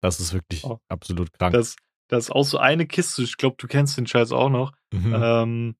[0.00, 0.78] Das ist wirklich Oh.
[0.88, 1.52] absolut krank.
[1.52, 1.76] Das,
[2.08, 5.14] das ist auch so eine Kiste, ich glaube, du kennst den Scheiß auch noch, Mhm.
[5.16, 5.76] ähm,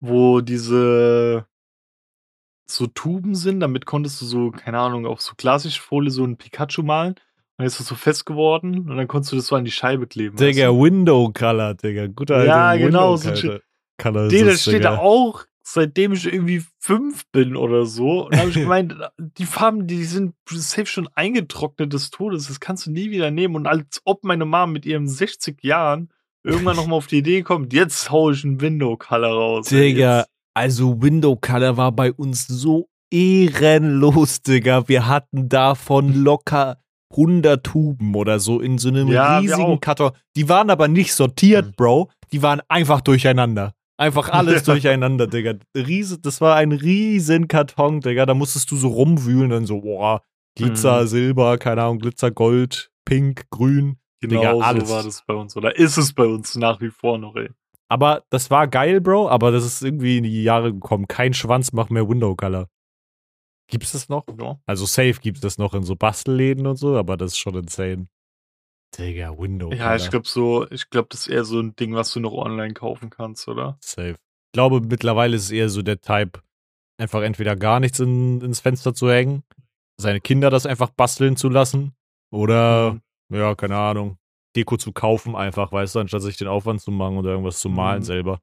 [0.00, 1.46] wo diese
[2.68, 6.82] so Tuben sind, damit konntest du so, keine Ahnung, auf so Klarsichtfolie so ein Pikachu
[6.82, 7.16] malen.
[7.58, 10.06] Dann ist das so fest geworden und dann konntest du das so an die Scheibe
[10.06, 10.36] kleben.
[10.36, 10.70] Digga?
[10.70, 12.06] Window Color, Digga.
[12.06, 13.60] Guter alter Ja, genau, Window so ein
[14.00, 14.28] Color.
[14.28, 14.92] Nee, das, steht Digga.
[14.92, 18.26] da auch, seitdem ich irgendwie fünf bin oder so.
[18.26, 22.48] Und habe ich gemeint, die Farben, die sind safe schon eingetrocknet des Todes.
[22.48, 23.54] Das kannst du nie wieder nehmen.
[23.56, 26.10] Und als ob meine Mom mit ihren 60 Jahren
[26.44, 29.68] irgendwann nochmal auf die Idee kommt, jetzt hau ich einen Window Color raus.
[29.68, 30.30] Digga, jetzt.
[30.54, 32.88] also Window Color war bei uns so
[33.56, 34.88] ehrenlos, Digga.
[34.88, 36.78] Wir hatten davon locker
[37.12, 39.80] 100 Tuben oder so in so einem Ja, riesigen.
[39.80, 40.12] Karton.
[40.34, 41.72] Die waren aber nicht sortiert, Mhm.
[41.76, 42.10] Bro.
[42.32, 43.74] Die waren einfach durcheinander.
[44.02, 45.54] Einfach alles durcheinander, Digga.
[45.76, 48.26] Riese, das war ein riesen Karton, Digga.
[48.26, 50.22] Da musstest du so rumwühlen, dann so, boah,
[50.56, 51.06] Glitzer, Mhm.
[51.06, 53.96] Silber, keine Ahnung, Glitzer, Gold, Pink, Grün.
[54.20, 54.90] Genau Digga, so alles.
[54.90, 55.56] war das bei uns.
[55.56, 57.48] Oder ist es bei uns nach wie vor noch, ey.
[57.88, 61.06] Aber das war geil, Bro, aber das ist irgendwie in die Jahre gekommen.
[61.08, 62.68] Kein Schwanz macht mehr Window Color.
[63.68, 64.24] Gibt's das noch?
[64.40, 64.58] Ja.
[64.66, 68.08] Also safe gibt's das noch in so Bastelläden und so, aber das ist schon insane.
[68.96, 72.12] Digga, Window Ja, ich glaube so, ich glaube, das ist eher so ein Ding, was
[72.12, 73.78] du noch online kaufen kannst, oder?
[73.80, 74.10] Safe.
[74.12, 76.42] Ich glaube, mittlerweile ist es eher so der Type,
[76.98, 79.44] einfach entweder gar nichts in, ins Fenster zu hängen,
[79.98, 81.94] seine Kinder das einfach basteln zu lassen.
[82.30, 83.00] Oder,
[83.30, 83.36] Mhm.
[83.36, 84.18] ja, keine Ahnung,
[84.56, 87.70] Deko zu kaufen, einfach, weißt du, anstatt sich den Aufwand zu machen oder irgendwas zu
[87.70, 88.04] malen Mhm.
[88.06, 88.40] selber.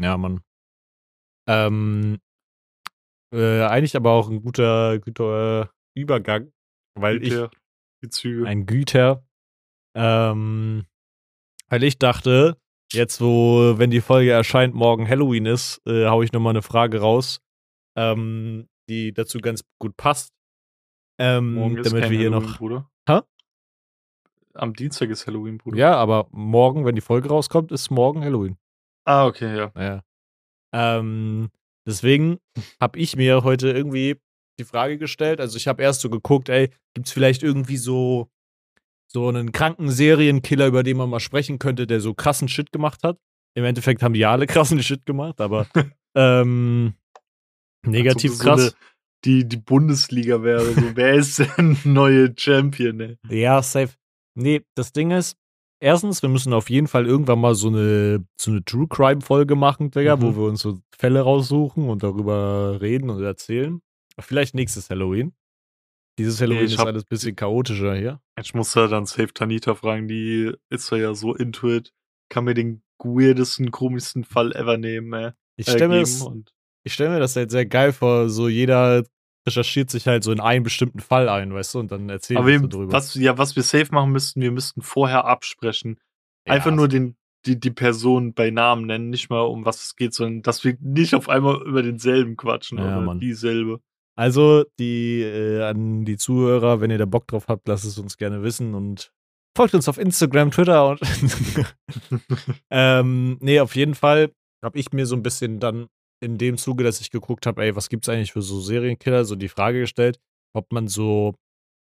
[0.00, 0.42] Ja, Mann.
[1.48, 2.18] Ähm,
[3.32, 5.66] äh, eigentlich aber auch ein guter, guter äh,
[6.00, 6.52] Übergang,
[6.94, 7.34] weil ich
[8.00, 8.46] Güter, die Züge.
[8.46, 9.24] ein Güter,
[9.94, 10.86] ähm,
[11.68, 12.56] weil ich dachte,
[12.92, 17.00] jetzt wo, wenn die Folge erscheint, morgen Halloween ist, äh, hau ich nochmal eine Frage
[17.00, 17.40] raus,
[17.96, 20.32] ähm, die dazu ganz gut passt.
[21.18, 22.58] Ähm, Morgen ist damit wir hier Halloween, noch.
[22.58, 22.90] Bruder.
[23.08, 23.20] Hä?
[24.54, 25.76] Am Dienstag ist Halloween, Bruder.
[25.76, 28.56] Ja, aber morgen, wenn die Folge rauskommt, ist morgen Halloween.
[29.04, 29.72] Ah, okay, ja.
[29.76, 30.02] Ja.
[30.72, 31.50] Ähm,
[31.86, 32.38] deswegen
[32.80, 34.20] habe ich mir heute irgendwie
[34.58, 35.40] die Frage gestellt.
[35.40, 38.28] Also ich habe erst so geguckt, ey, gibt's vielleicht irgendwie so
[39.10, 43.02] so einen kranken Serienkiller, über den man mal sprechen könnte, der so krassen Shit gemacht
[43.04, 43.18] hat.
[43.54, 45.66] Im Endeffekt haben die alle krassen Shit gemacht, aber
[46.14, 46.92] ähm,
[47.86, 48.60] negativ Als ob das krass.
[48.60, 48.74] So eine,
[49.24, 50.74] die, die Bundesliga wäre.
[50.74, 53.16] So, wer ist denn neue Champion, ey?
[53.30, 53.94] Ja, safe.
[54.34, 55.36] Nee, das Ding ist,
[55.80, 59.90] erstens, wir müssen auf jeden Fall irgendwann mal so eine, so eine True Crime-Folge machen,
[59.90, 60.22] Digga, Mhm.
[60.22, 63.80] wo wir uns so Fälle raussuchen und darüber reden und erzählen.
[64.20, 65.32] Vielleicht nächstes Halloween.
[66.18, 68.20] Dieses Halloween ich ist hab- alles ein bisschen chaotischer hier.
[68.40, 71.92] Ich muss da dann safe Tanita fragen, die ist ja so into it.
[72.28, 75.30] Kann mir den weirdesten, komischsten Fall ever nehmen, ey.
[75.56, 76.26] Ich Äh, stelle mir, das-
[76.84, 79.04] ich stell mir das halt sehr geil vor, so jeder
[79.46, 82.48] recherchiert sich halt so in einen bestimmten Fall ein, weißt du, und dann erzählen Aber
[82.48, 82.92] wir so drüber.
[82.92, 85.98] was, ja, was wir safe machen müssten, wir müssten vorher absprechen.
[86.46, 89.96] Ja, Einfach nur den, die, die Person bei Namen nennen, nicht mal um was es
[89.96, 93.20] geht, sondern dass wir nicht auf einmal über denselben quatschen Ja, oder Mann.
[93.20, 93.80] dieselbe.
[94.18, 98.16] Also, die, äh, an die Zuhörer, wenn ihr da Bock drauf habt, lasst es uns
[98.16, 99.12] gerne wissen und
[99.56, 101.00] folgt uns auf Instagram, Twitter und
[102.70, 104.32] ähm, nee, auf jeden Fall
[104.64, 105.86] habe ich mir so ein bisschen dann
[106.20, 109.36] in dem Zuge, dass ich geguckt habe, ey, was gibt's eigentlich für so Serienkiller, so
[109.36, 110.18] die Frage gestellt,
[110.52, 111.36] ob man so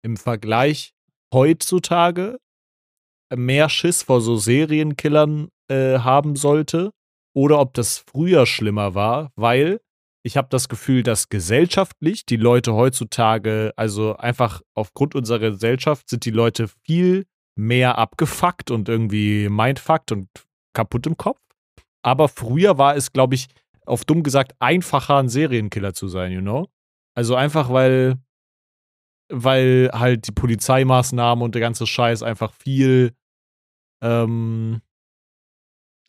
[0.04, 0.92] im Vergleich
[1.34, 2.38] heutzutage
[3.34, 6.92] mehr Schiss vor so Serienkillern äh, haben sollte
[7.34, 9.80] oder ob das früher schlimmer war, weil
[10.26, 16.26] ich habe das Gefühl, dass gesellschaftlich die Leute heutzutage, also einfach aufgrund unserer Gesellschaft, sind
[16.26, 20.28] die Leute viel mehr abgefuckt und irgendwie mindfuckt und
[20.74, 21.40] kaputt im Kopf.
[22.02, 23.50] Aber früher war es, glaube ich,
[23.86, 26.70] auf dumm gesagt, einfacher, ein Serienkiller zu sein, you know?
[27.16, 28.16] Also einfach, weil,
[29.32, 33.14] weil halt die Polizeimaßnahmen und der ganze Scheiß einfach viel,
[34.02, 34.82] ähm,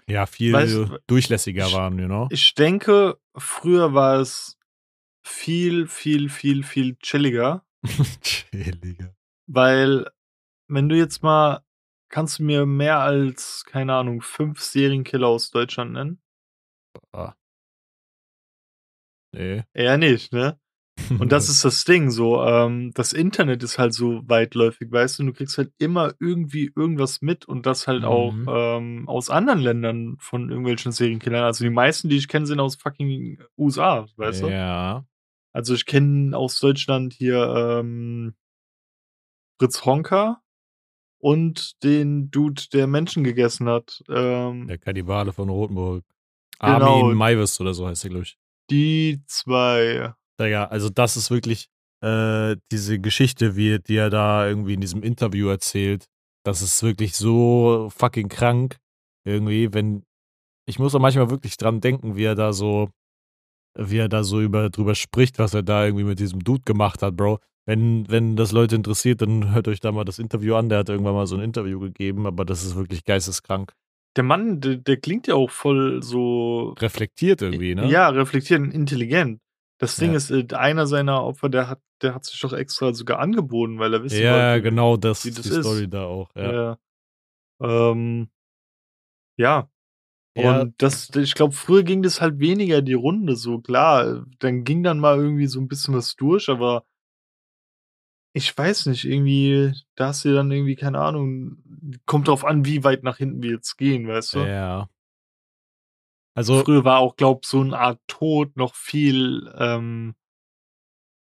[0.09, 2.29] ja, viel Weißt- durchlässiger waren, you know?
[2.31, 4.59] Ich denke, früher war es
[5.25, 7.65] viel, viel, viel, viel chilliger,
[8.23, 9.15] Chilliger.
[9.47, 10.09] weil
[10.69, 11.65] wenn du jetzt mal,
[12.09, 16.23] kannst du mir mehr als, keine Ahnung, fünf Serienkiller aus Deutschland nennen?
[19.33, 19.65] Nee.
[19.75, 20.59] Eher nicht, ne?
[21.21, 25.25] Und das ist das Ding, so, ähm, das Internet ist halt so weitläufig, weißt du,
[25.25, 28.49] du kriegst halt immer irgendwie irgendwas mit und das halt auch Mhm.
[28.49, 31.45] ähm, aus anderen Ländern von irgendwelchen Serienkillern.
[31.45, 34.49] Also die meisten, die ich kenne, sind aus fucking USA, weißt du?
[34.49, 35.05] Ja.
[35.53, 38.35] Also ich kenne aus Deutschland hier ähm,
[39.61, 40.43] Fritz Honka
[41.19, 44.03] und den Dude, der Menschen gegessen hat.
[44.09, 46.05] Ähm, Der Kannibale von Rotenburg.
[46.59, 47.03] Genau.
[47.03, 48.39] Armin Maivis oder so heißt der, glaube ich.
[48.71, 50.15] Die zwei.
[50.41, 51.69] Digga, also das ist wirklich
[52.03, 56.07] äh, diese Geschichte, wie, die er da irgendwie in diesem Interview erzählt.
[56.45, 58.77] Das ist wirklich so fucking krank.
[59.25, 60.05] Irgendwie, wenn.
[60.69, 62.91] Ich muss auch manchmal wirklich dran denken, wie er da so,
[63.79, 67.03] wie er da so über, drüber spricht, was er da irgendwie mit diesem Dude gemacht
[67.03, 67.39] hat, Bro.
[67.69, 70.69] Wenn, wenn das Leute interessiert, dann hört euch da mal das Interview an.
[70.69, 73.73] Der hat irgendwann mal so ein Interview gegeben, aber das ist wirklich geisteskrank.
[74.17, 77.89] Der Mann, der, der klingt ja auch voll so Reflektiert irgendwie, ne?
[77.91, 79.41] Ja, reflektierend, intelligent.
[79.79, 80.17] Das Ding Ja.
[80.17, 83.93] ist, äh, einer seiner Opfer, der hat, der hat sich doch extra sogar angeboten, weil
[83.93, 85.61] er wissen Ja, wollte, genau, das wie ist das die ist.
[85.67, 86.31] Story da auch.
[86.35, 86.53] Ja.
[86.53, 86.79] Ja.
[87.93, 88.31] Ähm,
[89.37, 89.69] ja.
[90.37, 90.61] Ja.
[90.61, 94.27] Und das, ich glaube, früher ging das halt weniger die Runde, so klar.
[94.39, 96.85] Dann ging dann mal irgendwie so ein bisschen was durch, aber
[98.35, 101.57] ich weiß nicht, irgendwie, da hast du dann irgendwie, keine Ahnung,
[102.05, 104.39] kommt drauf an, wie weit nach hinten wir jetzt gehen, weißt du?
[104.41, 104.91] Ja.
[106.37, 110.15] Also, Früher war auch, glaub, so eine Art Tod noch viel ähm,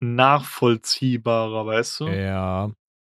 [0.02, 2.08] nachvollziehbarer, weißt du?
[2.08, 2.72] ja.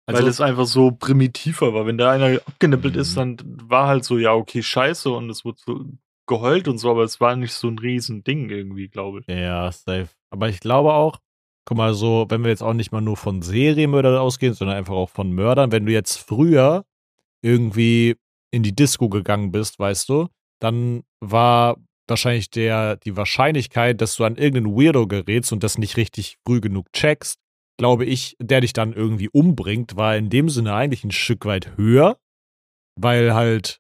[0.09, 1.85] Weil Also, es einfach so primitiver war.
[1.85, 3.37] Wenn da einer abgenippelt ist, Mhm.
[3.37, 5.85] dann war halt so, ja, okay, scheiße, und es wurde so
[6.27, 9.27] geheult und so, aber es war nicht so ein Riesending irgendwie, glaube ich.
[9.27, 10.07] ja, safe.
[10.29, 11.19] Aber ich glaube auch,
[11.65, 14.93] guck mal, so, wenn wir jetzt auch nicht mal nur von Serienmördern ausgehen, sondern einfach
[14.93, 16.85] auch von Mördern, wenn du jetzt früher
[17.41, 18.15] irgendwie
[18.51, 21.77] in die Disco gegangen bist, weißt du, dann war
[22.09, 26.61] wahrscheinlich der, die Wahrscheinlichkeit, dass du an irgendeinen Weirdo gerätst und das nicht richtig früh
[26.61, 27.37] genug checkst,
[27.79, 31.75] glaube ich, der dich dann irgendwie umbringt, war in dem Sinne eigentlich ein Stück weit
[31.77, 32.17] höher,
[32.99, 33.79] weil halt,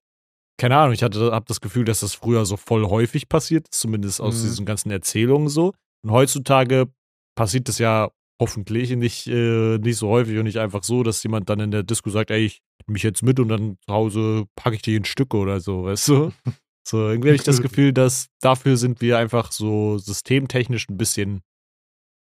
[0.59, 3.79] keine Ahnung, ich hatte, hab das Gefühl, dass das früher so voll häufig passiert ist,
[3.79, 4.41] zumindest aus Mhm.
[4.47, 5.73] diesen ganzen Erzählungen so.
[6.03, 6.91] Und heutzutage
[7.35, 8.11] passiert das ja
[8.41, 11.81] hoffentlich nicht, äh, nicht so häufig und nicht einfach so, dass jemand dann in der
[11.83, 15.05] Disco sagt, ey, ich mich jetzt mit und dann zu Hause packe ich dich in
[15.05, 16.31] Stücke oder so, weißt du?
[16.87, 21.41] So, irgendwie habe ich das Gefühl, dass dafür sind wir einfach so systemtechnisch ein bisschen,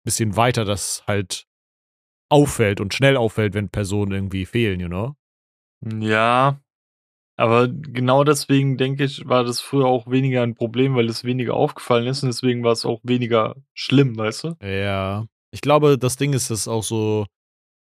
[0.04, 1.46] bisschen weiter, dass halt
[2.30, 5.16] auffällt und schnell auffällt, wenn Personen irgendwie fehlen, you know?
[6.00, 6.62] Ja,
[7.36, 11.52] aber genau deswegen denke ich, war das früher auch weniger ein Problem, weil es weniger
[11.52, 14.56] aufgefallen ist und deswegen war es auch weniger schlimm, weißt du?
[14.62, 15.26] Ja.
[15.50, 17.26] Ich glaube, das Ding ist, dass auch so,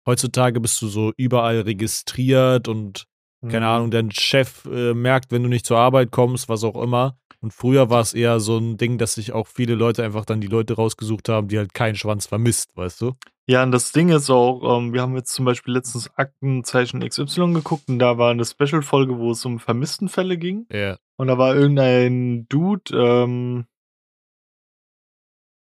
[0.06, 3.08] heutzutage bist du so überall registriert und
[3.41, 3.71] keine Mhm.
[3.71, 7.17] Ahnung, dein Chef äh, merkt, wenn du nicht zur Arbeit kommst, was auch immer.
[7.39, 10.41] Und früher war es eher so ein Ding, dass sich auch viele Leute einfach dann
[10.41, 13.13] die Leute rausgesucht haben, die halt keinen Schwanz vermisst, weißt du?
[13.50, 17.54] Ja, und das Ding ist auch, ähm, wir haben jetzt zum Beispiel letztens Aktenzeichen XY
[17.54, 20.65] geguckt und da war eine Special-Folge, wo es um Vermisstenfälle ging.
[20.71, 20.97] Ja.
[21.17, 23.65] Und da war irgendein Dude, ähm,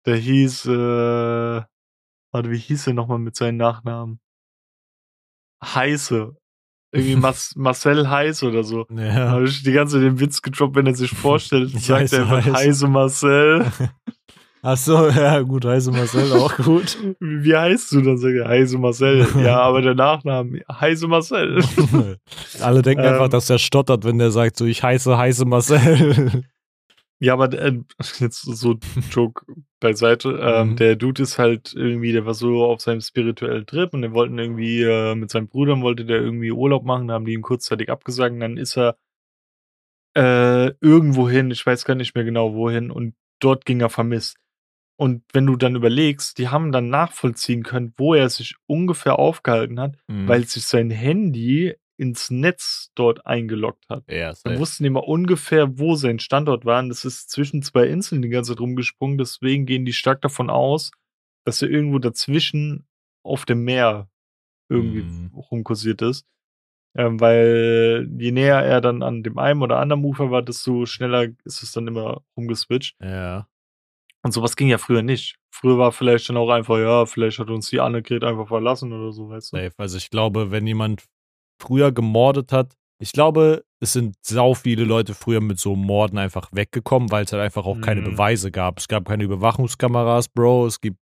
[0.06, 1.62] der hieß, äh,
[2.32, 4.20] warte, wie hieß er nochmal mit seinem Nachnamen?
[5.64, 6.36] Heiße.
[6.92, 8.86] Irgendwie Mas Marcel Heiß oder so.
[8.90, 9.14] Da Ja.
[9.32, 12.16] habe ich die ganze Zeit den Witz gedroppt, wenn er sich vorstellt, Ich sagt heiße
[12.18, 12.54] er einfach Heiß.
[12.56, 13.66] Heise Marcel.
[14.62, 16.98] Ach so, ja, gut, heiße Marcel auch gut.
[17.22, 18.02] Wie wie heißt du?
[18.02, 19.26] Dann sagt er Heise Marcel.
[19.42, 21.64] Ja, aber der Nachname Heise Marcel.
[22.60, 23.14] Alle denken Ähm.
[23.14, 26.44] einfach, dass der stottert, wenn der sagt, so, ich heiße heiße Marcel.
[27.22, 27.80] Ja, aber äh,
[28.20, 28.76] jetzt so
[29.12, 29.44] Joke
[29.80, 30.40] beiseite.
[30.42, 30.76] Ähm, Mhm.
[30.78, 34.38] Der Dude ist halt irgendwie, der war so auf seinem spirituellen Trip und der wollten
[34.40, 37.90] irgendwie äh, mit seinen Brüdern wollte der irgendwie Urlaub machen, da haben die ihn kurzzeitig
[37.90, 38.98] abgesagt und dann ist er
[40.16, 44.38] äh, irgendwo hin, ich weiß gar nicht mehr genau wohin und dort ging er vermisst.
[44.98, 49.80] Und wenn du dann überlegst, die haben dann nachvollziehen können, wo er sich ungefähr aufgehalten
[49.80, 50.28] hat, Mhm.
[50.28, 54.04] weil sich sein Handy ins Netz dort eingeloggt hat.
[54.10, 56.80] ja, Dann wussten die mal ungefähr, wo sein Standort war.
[56.82, 59.18] Und das ist zwischen zwei Inseln die ganze Zeit rumgesprungen.
[59.18, 60.92] Deswegen gehen die stark davon aus,
[61.46, 62.88] dass er irgendwo dazwischen
[63.24, 64.10] auf dem Meer
[64.70, 65.32] irgendwie Mhm.
[65.36, 66.26] rumkursiert ist.
[66.98, 71.28] Ähm, weil je näher er dann an dem einen oder anderen Ufer war, desto schneller
[71.44, 72.96] ist es dann immer rumgeswitcht.
[73.02, 73.48] ja.
[74.22, 75.38] Und sowas ging ja früher nicht.
[75.50, 79.14] Früher war vielleicht dann auch einfach, ja, vielleicht hat uns die Annegret einfach verlassen oder
[79.14, 79.58] so, weißt du?
[79.58, 79.74] Safe.
[79.78, 81.06] Also ich glaube, wenn jemand
[81.60, 86.50] früher gemordet hat, ich glaube, es sind sau viele Leute früher mit so Morden einfach
[86.52, 88.06] weggekommen, weil es halt einfach auch keine Mhm.
[88.12, 88.78] Beweise gab.
[88.80, 90.66] Es gab keine Überwachungskameras, Bro.
[90.68, 90.98] Es gibt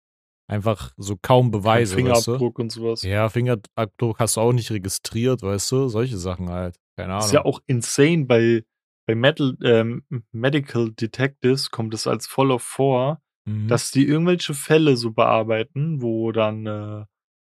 [0.49, 1.93] einfach so kaum Kein Beweise.
[1.97, 2.03] Weißt du?
[2.33, 3.03] Fingerabdruck und sowas.
[3.03, 5.89] Ja, Fingerabdruck hast du auch nicht registriert, weißt du?
[5.89, 6.77] Solche Sachen halt.
[6.97, 7.25] Keine Ahnung.
[7.25, 8.27] Ist ja auch insane.
[8.27, 8.63] Bei,
[9.07, 13.69] bei Metal, ähm, Medical Detectives kommt es als voll vor, Mhm.
[13.69, 17.05] dass die irgendwelche Fälle so bearbeiten, wo dann, äh,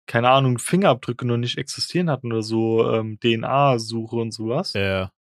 [0.07, 4.73] keine Ahnung, Fingerabdrücke noch nicht existieren hatten oder so, ähm, DNA-Suche und sowas.
[4.75, 5.13] ja,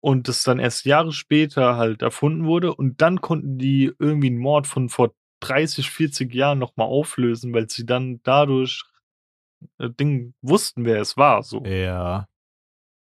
[0.00, 2.74] Und das dann erst Jahre später halt erfunden wurde.
[2.74, 7.68] Und dann konnten die irgendwie einen Mord von vor 30, 40 Jahren nochmal auflösen, weil
[7.68, 8.84] sie dann dadurch
[9.78, 11.42] äh, Ding wussten, wer es war.
[11.42, 11.64] So.
[11.64, 12.28] ja.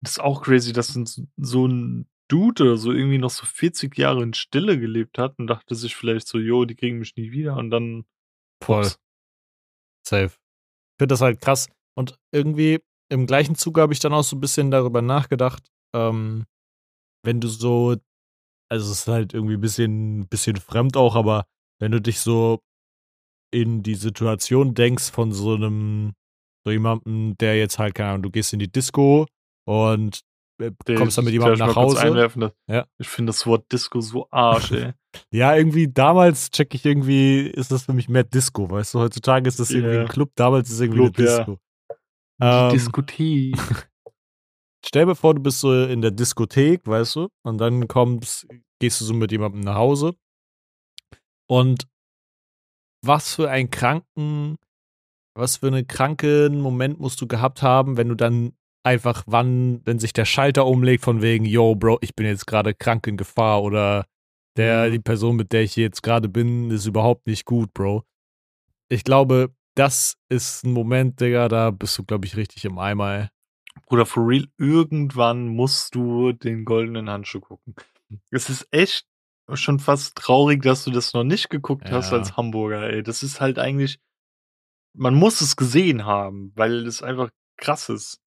[0.01, 0.97] Das ist auch crazy, dass
[1.37, 5.49] so ein Dude oder so irgendwie noch so 40 Jahre in Stille gelebt hat und
[5.49, 8.05] dachte sich vielleicht so, yo, die kriegen mich nie wieder und dann
[8.63, 8.85] Voll.
[8.85, 9.01] ups.
[10.07, 10.31] Safe.
[10.99, 11.69] Finde das halt krass.
[11.97, 12.81] Und irgendwie
[13.11, 16.45] im gleichen Zuge habe ich dann auch so ein bisschen darüber nachgedacht, ähm,
[17.25, 17.97] wenn du so,
[18.71, 21.45] also es ist halt irgendwie ein bisschen, bisschen fremd auch, aber
[21.81, 22.61] wenn du dich so
[23.51, 26.13] in die Situation denkst von so einem,
[26.65, 29.27] so jemandem, der jetzt halt, keine Ahnung, du gehst in die Disco
[29.67, 30.21] und
[30.97, 32.01] kommst dann mit jemandem nach Hause.
[32.01, 32.87] Einwerfen, dass- Ja.
[32.99, 34.93] Ich finde das Wort Disco so Arsch, ey.
[35.33, 39.01] Ja, irgendwie damals check ich irgendwie, ist das für mich mehr Disco, weißt du?
[39.01, 40.01] Heutzutage ist das irgendwie Ja.
[40.03, 41.39] ein Club, damals ist es irgendwie Club, eine ja.
[41.39, 41.59] Disco.
[42.41, 43.57] Die Ähm, Diskothek.
[44.87, 48.47] Stell dir vor, du bist so in der Diskothek, weißt du, und dann kommst,
[48.81, 50.15] gehst du so mit jemandem nach Hause.
[51.51, 51.89] Und
[53.05, 54.57] was für einen kranken,
[55.37, 59.99] was für einen kranken Moment musst du gehabt haben, wenn du dann einfach, wann, wenn
[59.99, 63.63] sich der Schalter umlegt von wegen, yo, Bro, ich bin jetzt gerade krank in Gefahr
[63.63, 64.07] oder
[64.57, 64.93] der, Mhm.
[64.93, 68.05] die Person, mit der ich jetzt gerade bin, ist überhaupt nicht gut, Bro.
[68.89, 73.15] Ich glaube, das ist ein Moment, Digga, da bist du, glaube ich, richtig im Eimer,
[73.15, 73.29] ey.
[73.87, 77.75] Bruder, for real, irgendwann musst du den goldenen Handschuh gucken.
[78.31, 79.07] Es ist echt
[79.55, 82.19] schon fast traurig, dass du das noch nicht geguckt hast Ja.
[82.19, 83.03] als Hamburger, ey.
[83.03, 83.99] Das ist halt eigentlich,
[84.95, 88.21] man muss es gesehen haben, weil es einfach krass ist.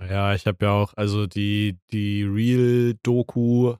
[0.00, 3.76] Ja, ich habe ja auch, also die, die Real-Doku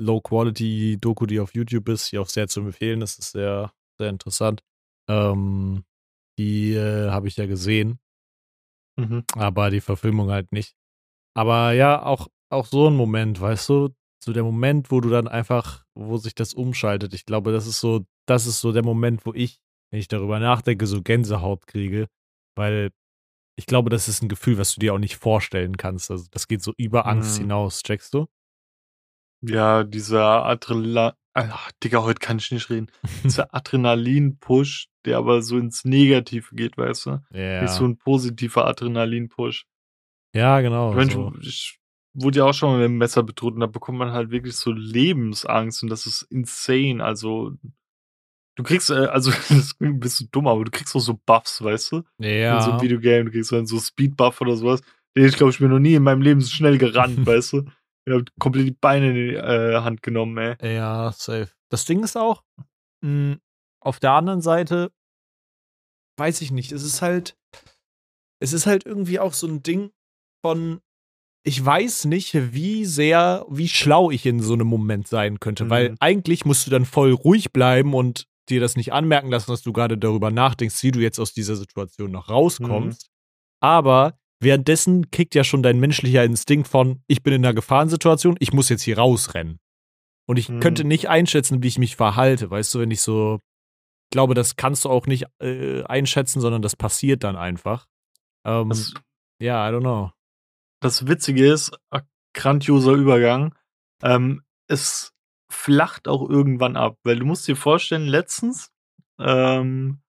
[0.00, 3.18] Low-Quality-Doku, die auf YouTube ist, die auch sehr zu empfehlen ist.
[3.18, 4.62] ist sehr, sehr interessant.
[5.08, 5.84] Ähm,
[6.38, 7.98] die äh, habe ich ja gesehen,
[8.98, 9.24] Mhm.
[9.34, 10.74] aber die Verfilmung halt nicht.
[11.36, 13.90] Aber ja, auch, auch so ein Moment, weißt du,
[14.24, 17.14] so der Moment, wo du dann einfach, wo sich das umschaltet.
[17.14, 19.60] Ich glaube, das ist so, das ist so der Moment, wo ich,
[19.92, 22.08] wenn ich darüber nachdenke, so Gänsehaut kriege,
[22.56, 22.90] weil
[23.58, 26.10] ich glaube, das ist ein Gefühl, was du dir auch nicht vorstellen kannst.
[26.12, 27.42] Also das geht so über Angst Mhm.
[27.42, 28.28] hinaus, checkst du?
[29.42, 32.90] Ja, dieser Adrenalin ach, Digga, heute kann ich nicht reden.
[33.22, 37.18] Dieser Adrenalin-Push, der aber so ins Negative geht, weißt du?
[37.60, 37.88] Nicht so Ja.
[37.90, 39.64] 'n positiver Adrenalin-Push.
[40.34, 40.94] Ja, Ich genau.
[40.96, 41.32] meine, So.
[41.40, 41.78] ich
[42.14, 44.30] ich wurde ja auch schon mal mit 'm Messer bedroht und da bekommt man halt
[44.30, 47.04] wirklich so Lebensangst und das ist insane.
[47.04, 47.52] Also,
[48.58, 51.62] du kriegst, äh also, das klingt 'n bisschen dumm, aber du kriegst auch so Buffs,
[51.62, 51.96] weißt du?
[52.50, 52.82] In so 'nem Ja.
[52.82, 54.80] Videogame, du kriegst dann so Speed-Buff oder so was.
[55.16, 57.64] Den ich, glaube ich, mir noch nie in meinem Leben so schnell gerannt, weißt du?
[58.06, 60.56] Ich habe komplett die Beine in die, äh, Hand genommen, ey.
[60.76, 61.50] Ja, safe.
[61.70, 62.42] Das Ding ist auch,
[63.04, 63.38] hm,
[63.80, 64.90] auf der anderen Seite
[66.18, 67.36] weiß ich nicht, es ist halt
[68.42, 69.90] es ist halt irgendwie auch so 'n Ding
[70.44, 70.80] von
[71.44, 75.90] ich weiß nicht, wie sehr wie schlau ich in so 'nem Moment sein könnte, weil
[75.90, 75.96] Mhm.
[76.00, 79.72] eigentlich musst du dann voll ruhig bleiben und dir das nicht anmerken lassen, dass du
[79.72, 82.32] grade darüber nachdenkst, wie du jetzt aus dieser Situation noch Mhm.
[82.32, 83.08] rauskommst.
[83.60, 88.52] Aber währenddessen kickt ja schon dein menschlicher Instinkt von: „Ich bin in 'ner Gefahrensituation, ich
[88.52, 89.58] muss jetzt hier rausrennen.“
[90.28, 90.88] Und ich könnte Mhm.
[90.88, 93.40] nicht einschätzen, wie ich mich verhalte, weißt du, wenn ich so
[94.10, 97.86] ich glaube, das kannst du auch nicht, äh, einschätzen, sondern das passiert dann einfach.
[98.46, 98.72] Ähm,
[99.40, 100.12] ja, I don't know.
[100.80, 101.72] das Witzige ist,
[102.34, 103.54] grandioser Übergang,
[104.02, 105.12] ähm, es
[105.50, 108.70] flacht auch irgendwann ab, weil du musst dir vorstellen, letztens,
[109.18, 110.00] ähm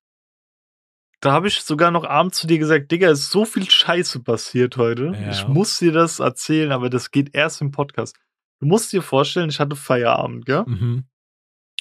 [1.22, 4.78] da habe ich sogar noch abends zu dir gesagt: „Digga, ist so viel Scheiße passiert
[4.78, 5.18] heute.
[5.30, 5.50] Ich Ja.
[5.50, 8.16] muss dir das erzählen, aber das geht erst im Podcast.“
[8.62, 10.64] Du musst dir vorstellen, ich hatte Feierabend, gell?
[10.66, 11.04] Mhm.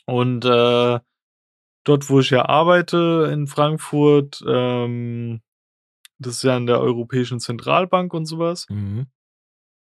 [0.06, 1.00] Und, äh,
[1.84, 5.40] dort, wo ich ja arbeite in Frankfurt, ähm,
[6.18, 8.68] das ist ja an der Europäischen Zentralbank und so was.
[8.68, 9.06] Mhm.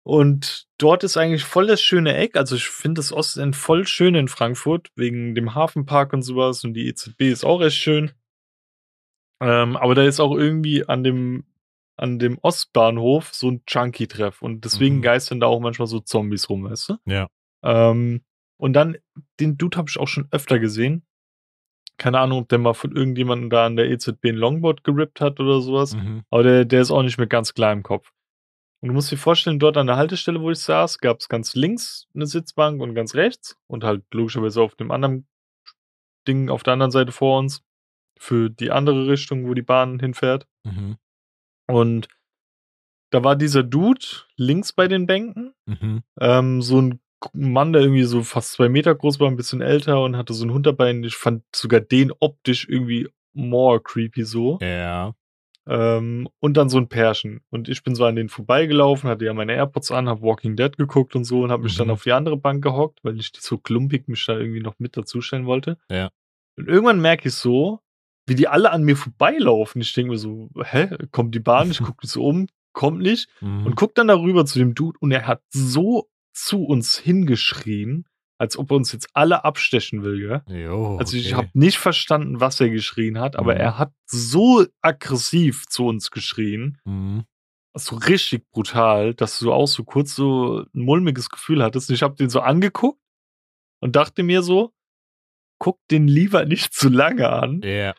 [0.06, 2.36] Und dort ist eigentlich voll das schöne Eck.
[2.36, 6.62] Also, ich finde das Ostend voll schön in Frankfurt wegen dem Hafenpark und so was
[6.64, 8.12] und die EZB ist auch echt schön.
[9.40, 11.44] Ähm, aber da ist auch irgendwie an dem
[11.96, 15.02] an dem Ostbahnhof so 'n Junkie-Treff und deswegen Mhm.
[15.02, 16.96] geistern da auch manchmal so Zombies rum, weißt du?
[17.06, 17.28] Ja.
[17.62, 18.22] Ähm,
[18.58, 18.96] und dann
[19.38, 21.04] den Dude habe ich auch schon öfter gesehen.
[21.98, 25.40] Keine Ahnung, ob der mal von irgendjemandem da an der EZB 'n Longboard gerippt hat
[25.40, 26.22] oder so was, Mhm.
[26.30, 28.12] aber der der ist auch nicht mehr ganz klar im Kopf.
[28.84, 32.06] Und du musst dir vorstellen, dort an der Haltestelle, wo ich saß, gab's ganz links
[32.12, 35.26] 'ne Sitzbank und ganz rechts und halt logischerweise auf dem anderen
[36.28, 37.62] Ding auf der anderen Seite vor uns
[38.18, 40.46] für die andere Richtung, wo die Bahn hinfährt.
[40.66, 40.96] Mhm.
[41.68, 42.08] Und
[43.12, 44.04] da war dieser Dude
[44.36, 46.02] links bei den Bänken, Mhm.
[46.20, 46.90] ähm, so 'n
[47.22, 50.34] g Mann, der irgendwie so fast 2 Meter groß war, 'n bisschen älter und hatte
[50.34, 54.58] so 'n Hund dabei und ich fand sogar den optisch irgendwie more creepy so.
[54.60, 55.14] Ja.
[55.66, 57.40] Ähm, und dann so 'n Pärchen.
[57.50, 60.76] Und ich bin so an denen vorbeigelaufen, hatte ja meine AirPods an, habe Walking Dead
[60.76, 61.92] geguckt und so und habe mich dann Mhm.
[61.92, 65.46] auf die andere Bank gehockt, weil ich so klumpig mich da irgendwie noch mit dazustellen
[65.46, 65.78] wollte.
[65.90, 66.10] Ja.
[66.58, 67.80] Und irgendwann merke ich so,
[68.26, 69.80] wie die alle an mir vorbeilaufen.
[69.82, 73.28] Ich denke mir so: „Hä, kommt die Bahn?“ Ich gucke mich so um, kommt nicht
[73.64, 73.76] und Mhm.
[73.76, 78.06] gucke dann da rüber zu dem Dude und er hat so zu uns hingeschrien,
[78.38, 80.42] als ob er uns jetzt alle abstechen will, gell?
[80.48, 81.36] Jo, Also, ich okay.
[81.36, 83.60] habe nicht verstanden, was er geschrien hat, aber Mhm.
[83.60, 87.24] er hat so aggressiv zu uns geschrien, Mhm.
[87.76, 91.90] so richtig brutal, dass du auch so kurz so 'n mulmiges Gefühl hattest.
[91.90, 93.00] Und ich habe den so angeguckt
[93.82, 94.72] und dachte mir so:
[95.60, 97.62] „Guck den lieber nicht zu lange an.
[97.62, 97.94] Ja.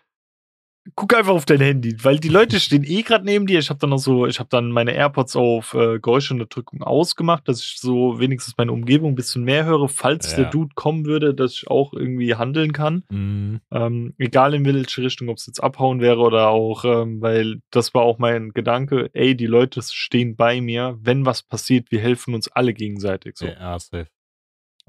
[0.93, 3.57] Guck einfach auf dein Handy“, weil die Leute stehen eh grad neben dir.
[3.57, 7.59] Ich habe dann noch so ich habe dann meine AirPods auf, äh, Geräuschunterdrückung ausgemacht, dass
[7.61, 10.49] ich so wenigstens meine Umgebung 'n bisschen mehr höre, falls der Ja.
[10.51, 13.03] Dude kommen würde, dass ich auch irgendwie handeln kann.
[13.09, 13.61] Mhm.
[13.71, 18.03] Ähm, egal in welche Richtung, ob's jetzt abhauen wäre oder auch, ähm weil das war
[18.03, 20.97] auch mein Gedanke: „Ey, die Leute stehen bei mir.
[21.01, 23.47] Wenn was passiert, wir helfen uns alle gegenseitig“, so.
[23.47, 24.07] Ja, safe.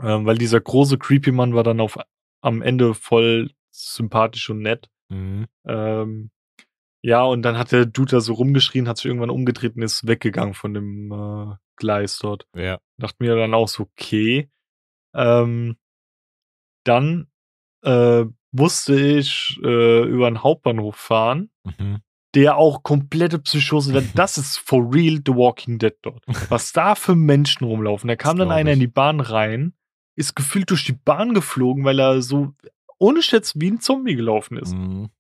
[0.03, 1.99] Ähm, weil dieser große creepy Mann war dann auf
[2.43, 4.89] am Ende voll sympathisch und nett.
[5.09, 5.47] Mhm.
[5.67, 6.31] Ähm,
[7.03, 10.07] ja, und dann hat der Dude da so rumgeschrien, hat sich irgendwann umgedreht und ist
[10.07, 12.47] weggegangen von dem, äh, Gleis dort.
[12.57, 12.79] Ja.
[12.99, 14.49] Dachte mir dann auch so: „Okay.“
[15.15, 15.77] Ähm,
[16.85, 17.27] dann,
[17.85, 22.01] äh, musste ich, äh, über 'n Hauptbahnhof fahren, Mhm.
[22.35, 26.25] der auch komplette Psychose da das ist for real The Walking Dead dort.
[26.49, 28.09] Was da für Menschen rumlaufen.
[28.09, 28.87] Da kam dann glaube einer in ich.
[28.87, 29.75] die Bahn rein,
[30.17, 32.55] ist gefühlt durch die Bahn geflogen, weil er so
[32.99, 34.72] ohne Schätz wie 'n Zombie gelaufen ist.
[34.72, 35.11] Mhm.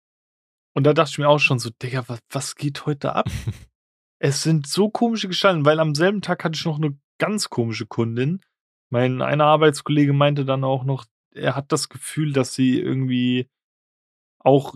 [0.76, 3.26] Und da dachte ich mir auch schon so: „Digga, wa was geht heute ab?“
[4.20, 7.86] Es sind so komische Gestalten, weil am selben Tag hatte ich noch 'ne ganz komische
[7.86, 8.40] Kundin,
[8.90, 13.48] Mein einer Arbeitskollege meinte dann auch noch, er hat das Gefühl, dass sie irgendwie
[14.40, 14.74] auch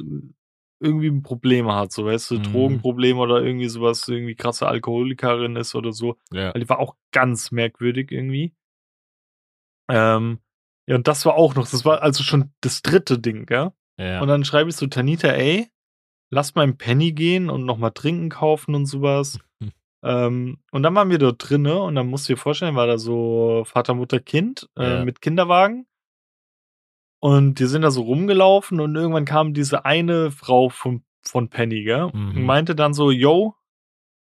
[0.81, 2.43] irgendwie 'n Problem hat, so, weißt du, Mhm.
[2.45, 6.17] Drogenproblem oder irgendwie so was, irgendwie krasse Alkoholikerin ist oder so.
[6.33, 6.55] Ja.
[6.55, 8.55] Weil die war auch ganz merkwürdig irgendwie.
[9.89, 10.39] Ähm,
[10.91, 13.17] ja, und das war auch noch das war also schon das 3.
[13.19, 13.73] Ding, gell?
[13.99, 14.21] Ja.
[14.21, 15.69] Und dann schreibe ich so: „Tanita, ey,
[16.31, 19.73] lass mal in Penny gehen und noch mal Trinken kaufen und so was.“ Mhm.
[20.03, 22.97] Ähm, und dann waren wir dort drinnen und dann musst du dir vorstellen, war da
[22.99, 25.05] so Vater, Mutter, Kind, äh, Ja.
[25.05, 25.87] mit Kinderwagen.
[27.23, 31.85] Und die sind da so rumgelaufen und irgendwann kam diese eine Frau von von Penny,
[31.85, 32.47] gell, und Mhm.
[32.47, 33.55] meinte dann so: „Jo,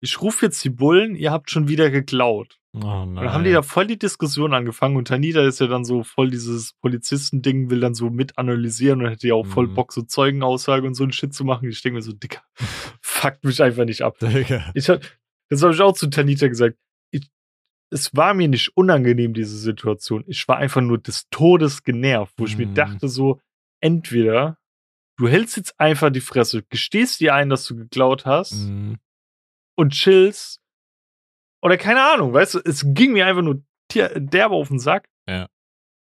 [0.01, 3.51] ich rufe jetzt die Bullen, ihr habt schon wieder geklaut.“ Oh Und dann haben die
[3.51, 7.81] da voll die Diskussion angefangen und Tanita ist ja dann so voll dieses Polizistending, will
[7.81, 9.75] dann so mit analysieren und hätte ja auch voll Mhm.
[9.75, 11.69] Bock, so Zeugenaussage und so 'n Shit zu machen.
[11.69, 12.43] Ich denke mir so: „Dicker,
[13.03, 14.71] fuckt mich einfach nicht ab.“ Digga.
[14.75, 15.01] Ich habe
[15.49, 16.77] das habe ich auch zu Tanita gesagt.
[17.11, 17.29] Ich
[17.91, 20.25] es war mir nicht unangenehm, diese Situation.
[20.29, 22.75] Ich war einfach nur des Todes genervt, wo ich mir Mhm.
[22.75, 23.41] dachte so:
[23.81, 24.59] „Entweder
[25.19, 28.99] du hältst jetzt einfach die Fresse, gestehst dir ein, dass du geklaut hast Mhm.
[29.77, 30.61] und chillst
[31.63, 32.59] oder keine Ahnung, weißt du?
[32.65, 35.09] Es ging mir einfach nur derbe auf 'n Sack.
[35.29, 35.43] Ja.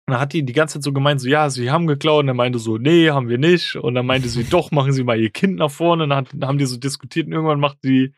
[0.07, 2.27] Und dann hat die die ganze Zeit so gemeint, so: „Ja, sie haben geklaut.“ Und
[2.29, 5.19] er meinte so: „Ne, haben wir nicht.“ Und dann meinte sie: „Doch, machen Sie mal
[5.19, 8.13] Ihr Kind nach vorne.“ Und dann hat haben die so diskutiert und irgendwann macht die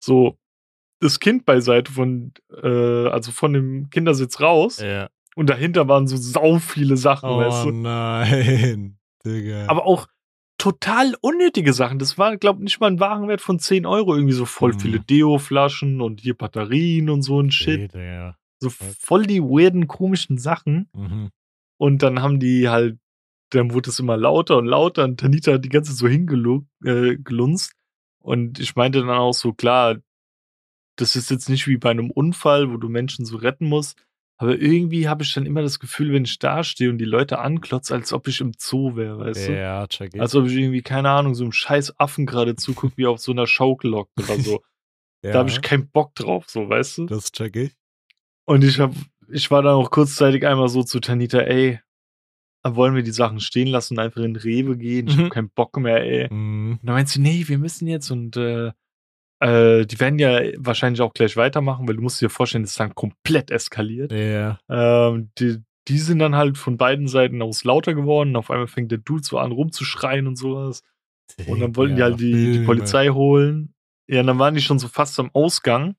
[0.00, 0.38] so
[1.00, 2.32] das Kind beiseite von
[2.62, 5.08] äh, also von dem Kindersitz raus Ja.
[5.36, 7.76] und dahinter waren so sau viele Sachen, weißt Oh du?
[7.76, 9.66] nein, Digga.
[9.68, 10.06] Aber auch
[10.64, 11.98] total unnötige Sachen.
[11.98, 15.06] Das war, glaube nicht mal 'n Warenwert von 10 €, irgendwie so voll viele Mhm.
[15.06, 17.92] Deo-Flaschen und hier Batterien und so 'n Okay, Shit.
[17.92, 18.36] Digga.
[18.60, 20.88] So voll die weirden, komischen Sachen.
[20.94, 21.30] Mhm.
[21.78, 22.98] Und dann haben die halt
[23.52, 26.64] dann wurde es immer lauter und lauter und Tanita hat die ganze Zeit so hingelu
[26.84, 27.16] äh.
[28.20, 29.98] Und ich meinte dann auch so: „Klar,
[30.96, 33.96] das ist jetzt nicht wie bei 'nem Unfall, wo du Menschen so retten musst.“
[34.40, 37.94] Aber irgendwie habe ich dann immer das Gefühl, wenn ich dastehe und die Leute anklotze,
[37.94, 39.60] als ob ich im Zoo wäre, weißt du?
[39.60, 40.20] Ja, check ich.
[40.20, 43.32] Als ob ich irgendwie, keine Ahnung, so 'nem scheiß Affen grade zugucke, wie auf so
[43.32, 44.62] 'ner Schaukel hockt oder so.
[45.32, 45.62] Da habe ich Ja.
[45.62, 47.10] keinen Bock drauf, so, weißt du?
[47.10, 47.76] Das check ich.
[48.48, 48.94] Und ich habe
[49.32, 51.80] ich war dann auch kurzzeitig einmal so zu Tanita: „Ey,
[52.64, 55.06] wollen wir die Sachen stehen lassen und einfach in Rewe gehen?
[55.08, 55.30] Ich habe Mhm.
[55.30, 56.80] keinen Bock mehr, ey.“ Mhm.
[56.82, 58.72] Und dann meint sie: „Ne, wir müssen jetzt und, äh,
[59.40, 62.80] äh, die werden ja wahrscheinlich auch gleich weitermachen, weil du musst dir vorstellen, das ist
[62.80, 64.58] dann komplett eskaliert.“ Ja.
[64.68, 68.36] Ähm, die die sind dann halt von beiden Seiten aus lauter geworden.
[68.36, 70.82] Auf einmal fängt der Dude so an rumzuschreien und so was.
[71.46, 72.64] Und dann wollten die Digga, halt die die.
[72.64, 73.74] Polizei holen.
[74.08, 75.94] Ja, und dann waren die schon so fast am Ausgang.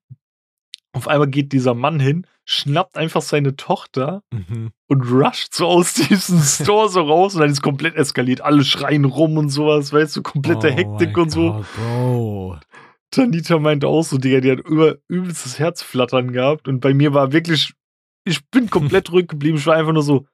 [0.94, 4.72] Auf einmal geht dieser Mann hin, schnappt einfach seine Tochter Mhm.
[4.88, 8.42] und rusht so aus diesem Store so raus und dann ist komplett eskaliert.
[8.42, 11.52] Alle schreien rum und so was, weißt du, komplette Oh Hektik und so.
[11.54, 12.58] Gott, Bro.
[13.16, 17.32] Tanita meinte auch so, Digga, die hat über übelstes Herzflattern gehabt und bei mir war
[17.32, 17.74] wirklich
[18.26, 19.58] ich bin komplett ruhig geblieben.
[19.58, 20.26] Ich war einfach nur so: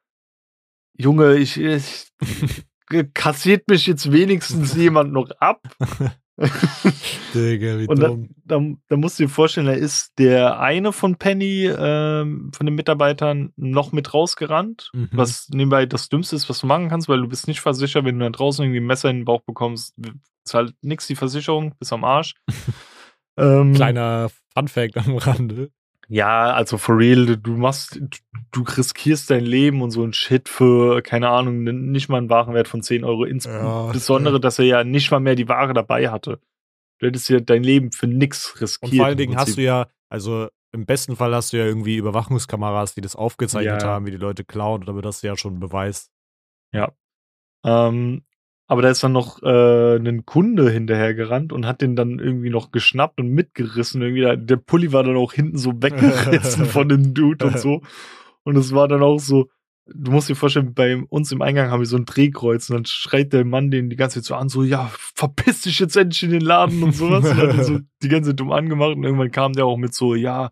[0.98, 2.08] „Junge, ich ich
[3.14, 5.62] kassiert mich jetzt wenigstens jemand noch ab?“
[7.36, 8.16] Digga, wie Und da
[8.46, 12.76] da da musst du dir vorstellen, da ist der eine von Penny, ähm, von den
[12.76, 15.10] Mitarbeitern noch mit rausgerannt, Mhm.
[15.12, 18.18] was nebenbei das Dümmste ist, was du machen kannst, weil du bist nicht versichert, wenn
[18.18, 19.94] du dann draußen irgendwie 'n Messer in den Bauch bekommst,
[20.46, 22.34] w zahlt nix die Versicherung, bist am Arsch.
[23.38, 25.72] Ähm, Kleiner Funfact am Rande.
[26.10, 27.98] ja, also for real, du machst
[28.52, 32.68] du riskierst dein Leben und so 'n Shit für, keine Ahnung, nicht mal 'n Warenwert
[32.68, 33.26] von 10 €.
[33.26, 36.39] Ja, Insbesondere, dass er ja nicht mal mehr die Ware dabei hatte.
[37.00, 38.92] Du hättest ja dein Leben für nix riskiert.
[38.92, 41.98] Und vor allen Dingen hast du ja, also im besten Fall hast du ja irgendwie
[41.98, 43.89] Überwachungskameras, die das aufgezeichnet Ja.
[43.89, 46.10] haben, wie die Leute klauen, damit hast du ja schon 'n Beweis.
[46.74, 46.92] Ja.
[47.66, 48.24] Ähm,
[48.72, 52.72] aber da ist dann noch, äh, 'nen Kunde hinterhergerannt und hat den dann irgendwie noch
[52.72, 54.22] geschnappt und mitgerissen irgendwie.
[54.22, 57.82] Der der Pulli war dann auch hinten so weggerissen von dem Dude und so.
[58.44, 59.50] Und es war dann auch so
[59.94, 62.86] du musst dir vorstellen, bei uns im Eingang haben wir so 'n Drehkreuz und dann
[62.86, 66.24] schreit der Mann den die ganze Zeit so an, so: „Ja, verpiss dich jetzt endlich
[66.24, 67.26] in den Laden“ und so was.
[67.30, 70.16] Und hat so die ganze Zeit dumm angemacht und irgendwann kam der auch mit so:
[70.16, 70.52] „Ja,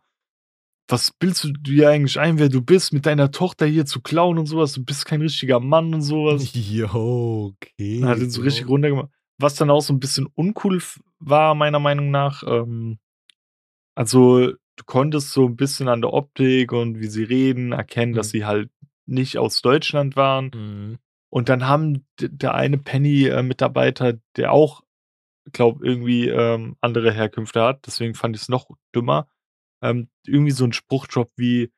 [0.89, 4.37] was bildest du dir eigentlich ein, wer du bist, mit deiner Tochter hier zu klauen
[4.39, 4.73] und so was?
[4.73, 6.53] Du bist kein richtiger Mann“ und so was.
[6.55, 8.03] Jo, okay.
[8.03, 9.09] Hat ihn so richtig runtergemacht.
[9.37, 10.81] Was dann auch so 'n bisschen uncool
[11.19, 12.99] war, meiner Meinung nach, ähm
[13.95, 18.27] also, du konntest so 'n bisschen an der Optik und wie sie reden erkennen, dass
[18.27, 18.31] Mhm.
[18.31, 18.71] sie halt
[19.07, 20.51] nicht aus Deutschland waren.
[20.55, 20.97] Mhm.
[21.29, 24.81] Und dann haben der eine Penny, äh, der auch,
[25.53, 29.27] glaube irgendwie, ähm, andere Herkünfte hat, deswegen fand ich's noch dümmer,
[29.81, 31.71] ähm, irgendwie so 'n Spruch droppt wie: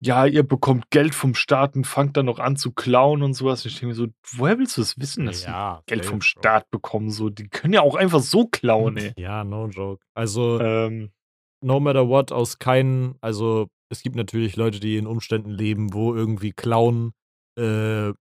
[0.00, 3.46] „Ja, ihr bekommt Geld vom Staat und fangt dann noch an zu klauen“ und so
[3.46, 3.64] was.
[3.66, 6.20] Ich denke mir so: „Woher willst du das wissen, dass sie Ja, Geld vom.
[6.22, 7.30] Staat bekommen so?
[7.30, 10.04] Die können ja auch einfach so klauen, ey.“ Ja, no joke.
[10.14, 11.12] Also, Ähm
[11.62, 16.14] no matter what, aus keinen also, es gibt natürlich Leute, die in Umständen leben, wo
[16.14, 17.12] irgendwie Klauen
[17.58, 18.12] äh,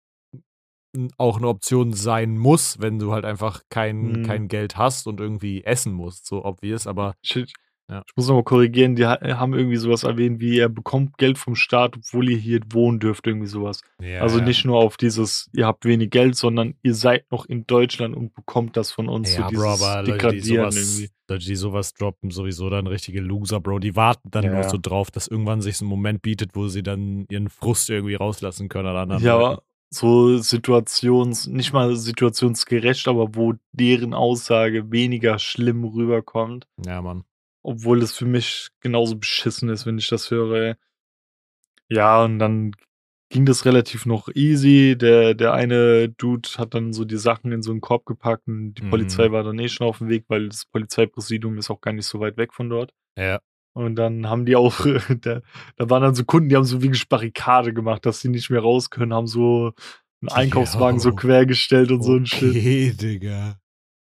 [1.17, 4.21] auch eine Option sein muss, wenn du halt einfach kein, Mhm.
[4.21, 7.47] kein Geld hast und irgendwie essen musst, so obvious, aber ich
[7.89, 8.03] Ja.
[8.05, 11.17] ich muss noch mal korrigieren, die ha haben irgendwie so was erwähnt wie: „Er bekommt
[11.17, 13.79] Geld vom Staat, obwohl ihr hier wohnen dürft“, irgendwie so was.
[14.01, 17.65] ja, Also, nicht nur auf dieses: „Ihr habt wenig Geld“, sondern „Ihr seid noch in
[17.65, 21.09] Deutschland und bekommt das von uns“, so Ja, dieses Bro, aber Leute, die sowas.
[21.29, 23.79] Leute, die sowas droppen, sowieso dann richtige Loser, Bro.
[23.79, 26.67] Die warten dann Ja, nur so drauf, dass irgendwann sich so ein Moment bietet, wo
[26.67, 29.45] sie dann ihren Frust irgendwie rauslassen können an anderen Ja, Leuten.
[29.53, 37.23] aber so situations nicht mal situationsgerecht, aber wo deren Aussage weniger schlimm rüberkommt, Ja, Mann.
[37.67, 40.77] Obwohl es für mich genauso beschissen ist, wenn ich das höre.
[41.91, 42.73] Ja, und dann
[43.29, 44.97] ging das relativ noch easy.
[44.97, 48.73] Der der eine Dude hat dann so die Sachen in so 'n Korb gepackt und
[48.75, 48.87] die Mhm.
[48.89, 52.19] Polizei war dann eh schon auf'm Weg, weil das Polizeipräsidium ist auch gar nicht so
[52.19, 52.93] weit weg von dort.
[53.17, 53.39] Ja.
[53.73, 54.79] Und dann haben die auch
[55.21, 55.41] da
[55.77, 58.61] da waren dann so Kunden, die haben so wirklich Barrikade gemacht, dass sie nicht mehr
[58.61, 59.73] raus können, haben so
[60.23, 61.13] 'n Einkaufswagen so Jo.
[61.13, 62.57] quergestellt und so 'n Shit.
[62.57, 63.59] Okay, Digga.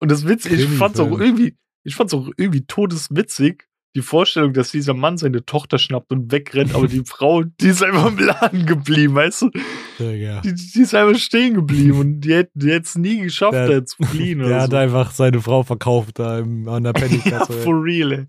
[0.00, 1.20] Und das Witzige ich fand's auch Krimi-Film.
[1.20, 3.64] irgendwie ich fand's auch irgendwie todeswitzig,
[3.94, 7.82] die Vorstellung, dass dieser Mann seine Tochter schnappt und wegrennt, aber die Frau, die ist
[7.82, 9.50] einfach im Laden geblieben, weißt du?
[9.98, 10.42] Digga.
[10.42, 13.86] Die die ist einfach stehen geblieben und die hätt die hätt's nie geschafft, Der- da
[13.86, 14.76] zu fliehen Der hat so.
[14.76, 17.52] einfach seine Frau verkauft da im, an der Ja, Pennykasse.
[17.54, 18.26] for real, ey.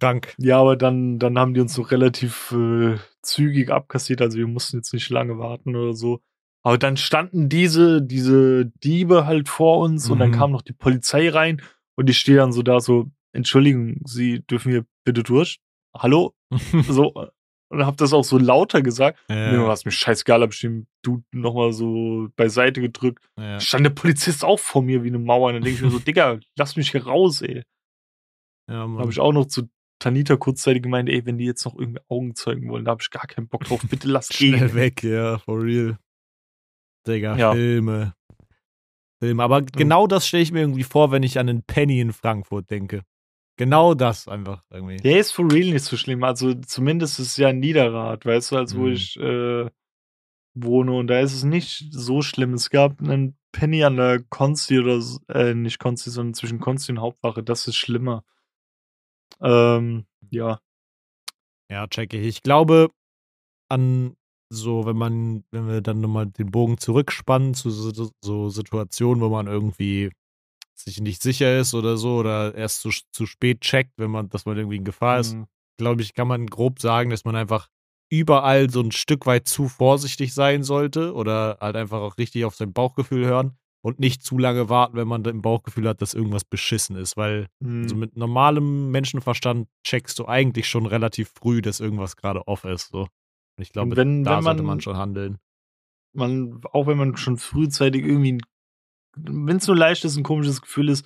[0.00, 0.34] Dank.
[0.38, 4.76] Ja, aber dann dann haben die uns so relativ, äh, zügig abkassiert, also wir mussten
[4.78, 6.20] jetzt nicht lange warten oder so.
[6.64, 10.34] Aber dann standen diese diese Diebe halt vor uns und dann Mhm.
[10.34, 11.62] kam noch die Polizei rein
[11.98, 15.58] und ich stehe dann so da so: „Entschuldigung, Sie dürfen hier bitte durch?
[15.96, 16.34] Hallo?“
[16.88, 17.12] So,
[17.70, 19.18] und habe das auch so lauter gesagt.
[19.28, 23.28] ja, Mir war's mir scheißegal, habe ich den Dude noch mal so beiseite gedrückt.
[23.38, 23.60] ja.
[23.60, 25.98] Stand der Polizist auch vor mir wie 'ne Mauer und dann denke ich mir so:
[25.98, 27.62] „Digga, lass mich hier raus, ey.“
[28.70, 29.00] ja, Mann.
[29.00, 29.68] habe ich auch noch zu
[30.00, 33.26] Tanita kurzzeitig gemeint: „Ey, wenn die jetzt noch irgendwie Augenzeugen wollen, da habe ich gar
[33.26, 33.82] keinen Bock drauf.
[33.90, 35.98] Bitte lass Schnell gehen.“ weg, ja, for real.
[37.06, 37.52] Digga, Ja.
[37.52, 38.14] Filme.
[39.20, 39.42] Filme.
[39.42, 42.70] Aber genau das stelle ich mir irgendwie vor, wenn ich an den Penny in Frankfurt
[42.70, 43.02] denke.
[43.58, 44.96] Genau das einfach irgendwie.
[44.98, 46.24] Der ist for real nicht so schlimm.
[46.24, 48.92] Also, zumindest ist es ja Niederrad, weißt du, als wo Mhm.
[48.94, 49.70] ich, äh,
[50.54, 52.54] wohne und da ist es nicht so schlimm.
[52.54, 57.00] Es gab 'nen Penny an der Konsti oder äh, nicht Konsti, sondern zwischen Konsti und
[57.00, 57.42] Hauptwache.
[57.44, 58.24] Das ist schlimmer.
[59.40, 60.58] Ähm, ja.
[61.70, 62.26] Ja, checke ich.
[62.26, 62.90] Ich glaube
[63.70, 64.16] an
[64.50, 69.28] so, wenn man, wenn wir dann nochmal den Bogen zurückspannen zu so, so- Situationen, wo
[69.28, 70.10] man irgendwie
[70.74, 74.46] sich nicht sicher ist oder so oder erst zu, zu spät checkt, wenn man, dass
[74.46, 75.46] man irgendwie in Gefahr ist, Mhm.
[75.76, 77.68] glaube ich, kann man grob sagen, dass man einfach
[78.10, 82.54] überall so ein Stück weit zu vorsichtig sein sollte oder halt einfach auch richtig auf
[82.54, 86.44] sein Bauchgefühl hören und nicht zu lange warten, wenn man im Bauchgefühl hat, dass irgendwas
[86.44, 87.82] beschissen ist, weil Mhm.
[87.82, 92.88] also mit normalem Menschenverstand checkst du eigentlich schon relativ früh, dass irgendwas gerade off ist.
[92.90, 93.08] So.
[93.58, 95.38] Und ich glaube, wenn- da wenn sollte man- man schon handeln.
[96.14, 98.38] man auch wenn man schon frühzeitig irgendwie
[99.16, 101.04] wenn es nur leicht ist, ein komisches Gefühl ist,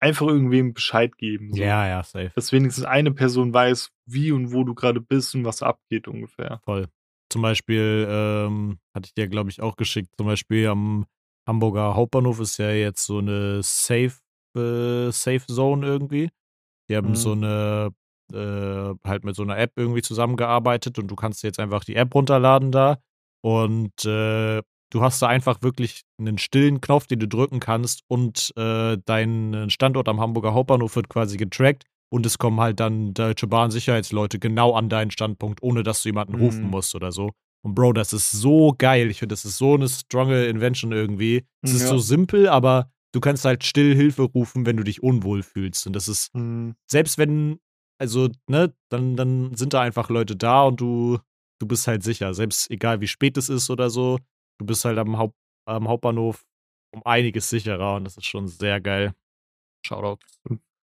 [0.00, 1.60] einfach irgendwem Bescheid geben, so.
[1.62, 2.30] Ja, ja, safe.
[2.36, 6.60] Dass wenigstens eine Person weiß, wie und wo du gerade bist und was abgeht ungefähr.
[6.64, 6.86] Voll.
[7.28, 11.06] Zum Beispiel, ähm, hatte ich dir, glaube ich, auch geschickt, zum Beispiel am
[11.46, 14.12] Hamburger Hauptbahnhof ist ja jetzt so eine Safe,
[14.56, 16.30] äh, Safe Zone irgendwie.
[16.88, 17.14] Die haben Mhm.
[17.16, 17.90] so eine,
[18.32, 22.14] äh, halt mit so einer App irgendwie zusammengearbeitet und du kannst jetzt einfach die App
[22.14, 22.98] runterladen da
[23.42, 24.62] und äh,
[24.92, 29.66] du hast da einfach wirklich einen stillen Knopf, den du drücken kannst und äh, dein
[29.70, 34.38] Standort am Hamburger Hauptbahnhof wird quasi getrackt und es kommen halt dann Deutsche Bahn Sicherheitsleute
[34.38, 36.70] genau an deinen Standpunkt, ohne dass du jemanden rufen Mhm.
[36.70, 37.30] musst oder so.
[37.62, 39.10] Und Bro, das ist so geil.
[39.10, 41.44] Ich finde, das ist so eine stronge Invention irgendwie.
[41.62, 41.88] Es ist Ja.
[41.88, 45.86] so simpel, aber du kannst halt still Hilfe rufen, wenn du dich unwohl fühlst.
[45.86, 46.74] Und das ist, Mhm.
[46.90, 47.60] selbst wenn,
[48.00, 51.18] also, ne, dann, dann sind da einfach Leute da und du,
[51.58, 52.32] du bist halt sicher.
[52.32, 54.18] Selbst egal wie spät es ist oder so,
[54.58, 55.36] du bist halt am, Haupt,
[55.66, 56.42] am Hauptbahnhof
[56.92, 59.14] um einiges sicherer und das ist schon sehr geil.
[59.86, 60.24] Shoutout.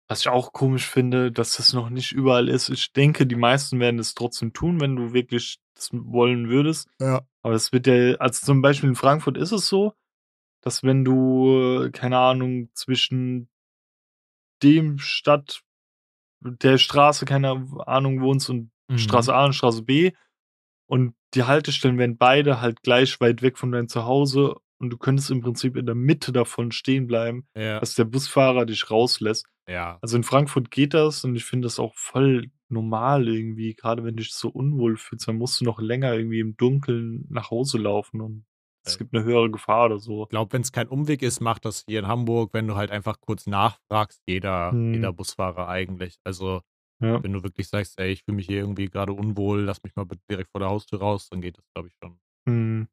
[0.09, 2.69] Was ich auch komisch finde, dass das noch nicht überall ist.
[2.69, 6.89] Ich denke, die meisten werden es trotzdem tun, wenn du wirklich das wollen würdest.
[7.01, 7.23] Ja.
[7.43, 9.95] Aber es wird ja also, zum Beispiel in Frankfurt ist es so,
[10.61, 13.49] dass wenn du, äh, keine Ahnung, zwischen
[14.63, 15.65] dem Stadt
[16.45, 18.99] der Straße, keine Ahnung, wohnst und Mhm.
[18.99, 20.11] Straße A und Straße B
[20.87, 25.31] und die Haltestellen wären beide halt gleich weit weg von deinem Zuhause und du könntest
[25.31, 27.79] im Prinzip in der Mitte davon stehen bleiben, Ja.
[27.81, 29.47] dass der Busfahrer dich rauslässt.
[29.69, 29.99] ja.
[30.03, 34.17] Also, in Frankfurt geht das und ich finde das auch voll normal irgendwie, grade wenn
[34.17, 37.79] du dich so unwohl fühlst, dann musst du noch länger irgendwie im Dunkeln nach Hause
[37.79, 38.45] laufen und
[38.85, 38.99] es Äh.
[38.99, 40.25] gibt 'ne höhere Gefahr oder so.
[40.25, 42.91] Ich glaube, wenn es kein Umweg ist, macht das hier in Hamburg, wenn du halt
[42.91, 44.95] einfach kurz nachfragst, jeder, Mhm.
[44.95, 46.17] jeder Busfahrer eigentlich.
[46.25, 46.61] Also,
[47.01, 47.21] Ja.
[47.21, 50.07] Wenn du wirklich sagst, ey, ich fühle mich hier irgendwie gerade unwohl, lass mich mal
[50.31, 52.21] direkt vor der Haustür raus, dann geht das, glaube ich, schon.
[52.47, 52.87] Mhm.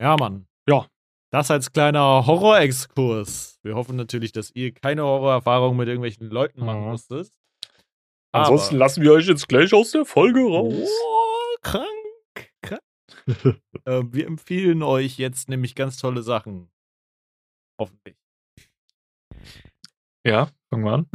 [0.00, 0.46] Ja, Mann.
[0.68, 0.86] Ja.
[1.32, 3.58] Das als kleiner Horrorexkurs.
[3.64, 6.90] Wir hoffen natürlich, dass ihr keine Horrorerfahrung mit irgendwelchen Leuten machen Mhm.
[6.90, 7.30] musstet.
[8.32, 10.88] Ansonsten lassen wir euch jetzt gleich aus der Folge raus.
[10.88, 11.86] Oh, krank.
[13.84, 16.70] äh, wir empfehlen euch jetzt nämlich ganz tolle Sachen.
[17.80, 18.16] Hoffentlich.
[20.26, 21.06] Ja, fangen wir an.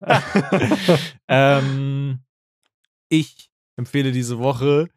[1.28, 2.24] ähm,
[3.08, 4.88] ich empfehle diese Woche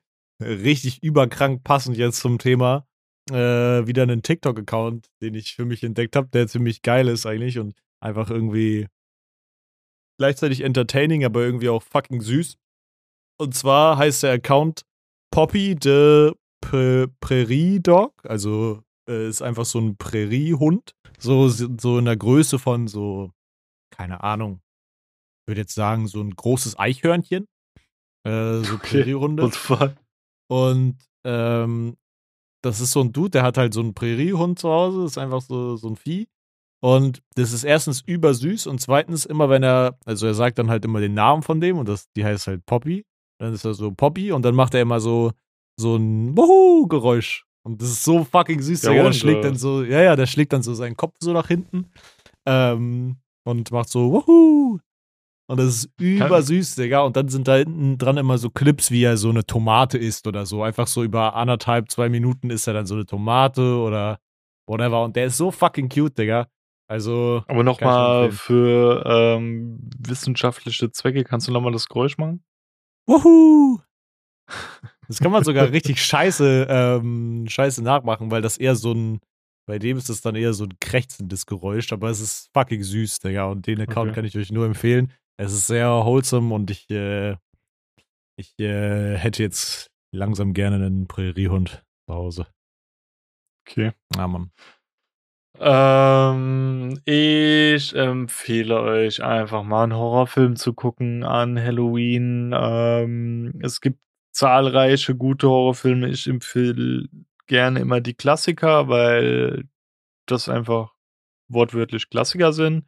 [0.41, 2.88] richtig überkrank passend jetzt zum Thema
[3.32, 7.60] äh, wieder einen TikTok-Account, den ich für mich entdeckt habe, der ziemlich geil ist eigentlich
[7.60, 8.88] und einfach irgendwie
[10.18, 12.58] gleichzeitig entertaining, aber irgendwie auch fucking süß.
[13.39, 14.86] Und zwar heißt der Account
[15.38, 16.32] Poppy the
[16.62, 22.58] P Prairie Dog, also äh, ist einfach so ein Präriehund, so so in der Größe
[22.58, 23.30] von so
[23.92, 24.62] keine Ahnung,
[25.44, 27.48] ich würde jetzt sagen so ein großes Eichhörnchen,
[28.24, 29.04] äh, so Okay.
[29.04, 29.52] Präriehunde.
[30.50, 31.98] Und ähm,
[32.64, 35.42] das ist so ein Dude, der hat halt so einen Präriehund zu Hause, ist einfach
[35.42, 36.28] so, so ein Vieh.
[36.82, 40.84] Und das ist erstens übersüß und zweitens immer, wenn er, also er sagt dann halt
[40.84, 43.06] immer den Namen von dem und das, die heißt halt Poppy.
[43.40, 45.32] Dann ist er so Poppy und dann macht er immer so,
[45.80, 47.46] so ein Wuhu-Geräusch.
[47.64, 49.04] Und das ist so fucking süß, Der Digga.
[49.04, 51.92] Der schlägt dann so, ja, ja, der schlägt dann so seinen Kopf so nach hinten
[52.46, 54.80] ähm, und macht so Wuhu.
[55.50, 57.02] Und das ist übersüß, Digga.
[57.02, 60.28] Und dann sind da hinten dran immer so Clips, wie er so eine Tomate isst
[60.28, 60.64] oder so.
[60.64, 64.20] Einfach so über anderthalb, zwei Minuten isst er dann so eine Tomate oder
[64.68, 65.04] whatever.
[65.04, 66.48] Und der ist so fucking cute, Digga.
[66.90, 72.44] Also, Aber nochmal für ähm, wissenschaftliche Zwecke, kannst du nochmal das Geräusch machen?
[73.08, 73.80] Wuhu!
[75.08, 79.20] Das kann man sogar richtig scheiße, ähm, scheiße nachmachen, weil das eher so ein,
[79.66, 83.20] bei dem ist es dann eher so ein krächzendes Geräusch, aber es ist fucking süß,
[83.20, 83.45] Digga.
[83.45, 84.16] Und den Account Okay.
[84.16, 85.14] kann ich euch nur empfehlen.
[85.38, 87.38] Es ist sehr wholesome und ich, äh,
[88.38, 92.47] ich äh, hätte jetzt langsam gerne einen Präriehund zu Hause.
[93.68, 93.91] Okay.
[94.16, 94.51] Ja, Mann.
[95.60, 102.53] Ähm, ich empfehle euch einfach mal einen Horrorfilm zu gucken an Halloween.
[102.55, 103.99] Ähm, es gibt
[104.32, 106.10] zahlreiche gute Horrorfilme.
[106.10, 107.08] Ich empfehle
[107.47, 109.66] gerne immer die Klassiker, weil
[110.28, 110.93] das einfach
[111.49, 112.86] wortwörtlich Klassiker sind.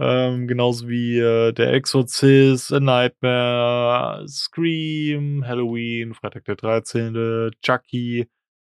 [0.00, 8.28] Ähm, genauso wie äh, Der Exorzist, A Nightmare, Scream, Halloween, Freitag der 13., Chucky,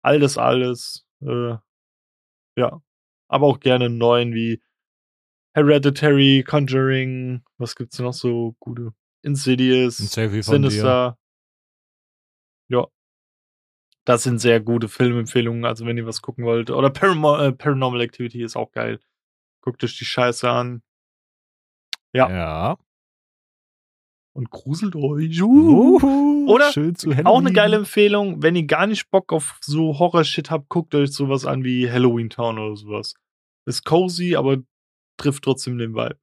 [0.03, 1.07] all das alles.
[1.23, 1.57] Äh,
[2.57, 2.81] ja.
[3.33, 4.61] Aber auch gerne einen neuen wie
[5.55, 8.93] Hereditary, Conjuring, was gibt's noch so gute?
[9.23, 10.43] Insidious, dir.
[10.43, 11.19] Sinister.
[12.69, 12.87] Ja.
[14.05, 16.71] Das sind sehr gute Filmempfehlungen, also wenn ihr was gucken wollt.
[16.71, 19.01] Oder Paramo äh, Paranormal Activity ist auch geil.
[19.63, 20.83] Guckt euch die Scheiße an
[22.13, 22.29] Ja.
[22.29, 22.79] Ja.
[24.35, 25.41] und gruselt euch.
[25.43, 26.49] Uh.
[26.49, 30.51] Oder schön zu Auch eine geile Empfehlung, wenn ihr gar nicht Bock auf so Horror-Shit
[30.51, 33.15] habt, guckt euch sowas an wie Halloween Town oder sowas.
[33.67, 34.59] Ist cozy, aber
[35.17, 36.19] trifft trotzdem den Vibe.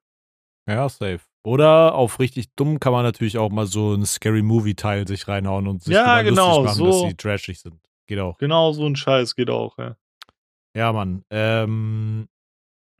[0.67, 1.21] Ja, safe.
[1.43, 5.67] Oder auf richtig dumm kann man natürlich auch mal so einen Scary Movie-Teil sich reinhauen
[5.67, 7.07] und sich Ja, genau, lustig machen, dass so.
[7.07, 7.79] sie trashig sind.
[8.07, 8.37] Geht auch.
[8.37, 9.95] Genau so ein Scheiß geht auch, ja.
[10.75, 11.23] Ja, Mann.
[11.31, 12.27] Ähm,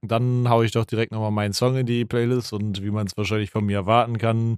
[0.02, 3.18] dann hau ich doch direkt nochmal meinen Song in die Playlist und wie man es
[3.18, 4.58] wahrscheinlich von mir erwarten kann,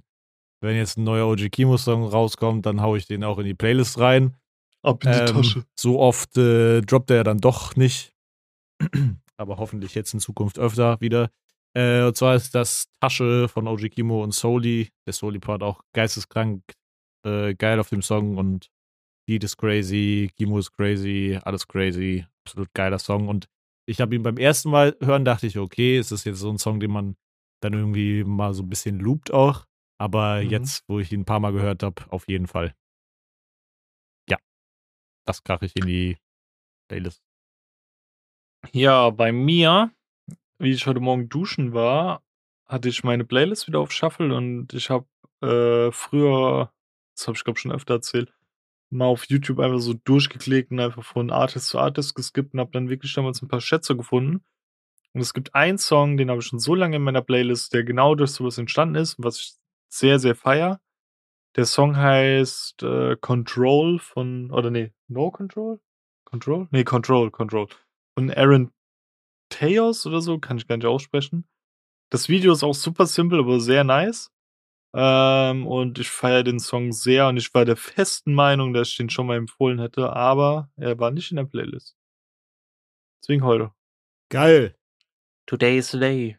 [0.60, 3.98] wenn jetzt ein neuer OG Kimo-Song rauskommt, dann hau ich den auch in die Playlist
[3.98, 4.36] rein.
[4.82, 5.64] Ab in die Ähm, Tasche.
[5.78, 8.14] so oft äh, droppt er dann doch nicht.
[9.42, 11.30] Aber hoffentlich jetzt in Zukunft öfter wieder.
[11.74, 14.88] Äh, und zwar ist das Tasche von OG Kimo und Soli.
[15.06, 16.62] Der Soli-Part auch geisteskrank
[17.24, 18.68] äh, geil auf dem Song und
[19.26, 22.26] Beat ist crazy, Kimo ist crazy, alles crazy.
[22.44, 23.28] Absolut geiler Song.
[23.28, 23.46] Und
[23.86, 26.58] ich habe ihn beim ersten Mal hören, dachte ich, okay, es ist jetzt so ein
[26.58, 27.16] Song, den man
[27.60, 29.64] dann irgendwie mal so ein bisschen loopt auch.
[29.98, 30.50] Aber Mhm.
[30.50, 32.74] jetzt, wo ich ihn ein paar Mal gehört habe, auf jeden Fall.
[34.28, 34.38] Ja.
[35.24, 36.16] Das krache ich in die
[36.88, 37.22] Playlist.
[38.70, 39.90] Ja, bei mir,
[40.58, 42.22] wie ich heute Morgen duschen war,
[42.66, 45.06] hatte ich meine Playlist wieder auf Shuffle und ich habe
[45.42, 46.72] äh, früher,
[47.16, 48.32] das habe ich glaube schon öfter erzählt,
[48.90, 52.70] mal auf YouTube einfach so durchgeklickt und einfach von Artist zu Artist geskippt und habe
[52.72, 54.44] dann wirklich damals ein paar Schätze gefunden.
[55.14, 57.84] Und es gibt einen Song, den habe ich schon so lange in meiner Playlist, der
[57.84, 59.54] genau durch sowas entstanden ist, was ich
[59.90, 60.80] sehr, sehr feier.
[61.56, 65.80] Der Song heißt äh, Control von, oder nee, No Control?
[66.24, 66.68] Control?
[66.70, 67.68] Nee, Control, Control.
[68.14, 68.70] Von Aaron
[69.48, 71.46] Teos oder so, kann ich gar nicht aussprechen.
[72.10, 74.30] Das Video ist auch super simpel, aber sehr nice.
[74.94, 78.96] Ähm, und ich feiere den Song sehr und ich war der festen Meinung, dass ich
[78.98, 81.96] den schon mal empfohlen hätte, aber er war nicht in der Playlist.
[83.22, 83.72] Deswegen heute.
[84.28, 84.76] Geil.
[85.46, 86.38] Today is the day.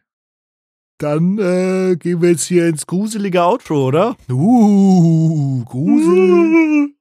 [0.98, 4.16] Dann äh, gehen wir jetzt hier ins gruselige Outro, oder?
[4.30, 6.93] Uh, Grusel.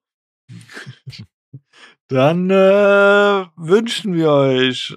[2.09, 4.95] Dann äh, wünschen wir euch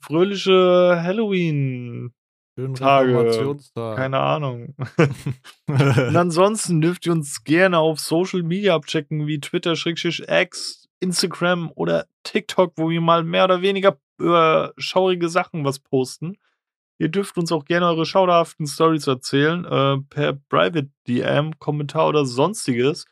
[0.00, 2.12] fröhliche Halloween.
[2.56, 3.12] Schönen Tage.
[3.94, 4.74] Keine Ahnung.
[5.68, 12.06] Und ansonsten dürft ihr uns gerne auf Social Media abchecken, wie Twitter, X, Instagram oder
[12.24, 16.36] TikTok, wo wir mal mehr oder weniger über schaurige Sachen was posten.
[16.98, 22.24] Ihr dürft uns auch gerne eure schauderhaften Stories erzählen, äh, per Private DM, Kommentar oder
[22.24, 23.06] sonstiges.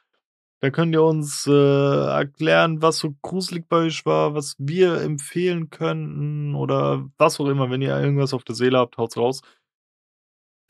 [0.61, 5.69] Da könnt ihr uns äh, erklären, was so gruselig bei euch war, was wir empfehlen
[5.69, 7.71] könnten oder was auch immer.
[7.71, 9.43] Wenn ihr irgendwas auf der Seele habt, haut's raus.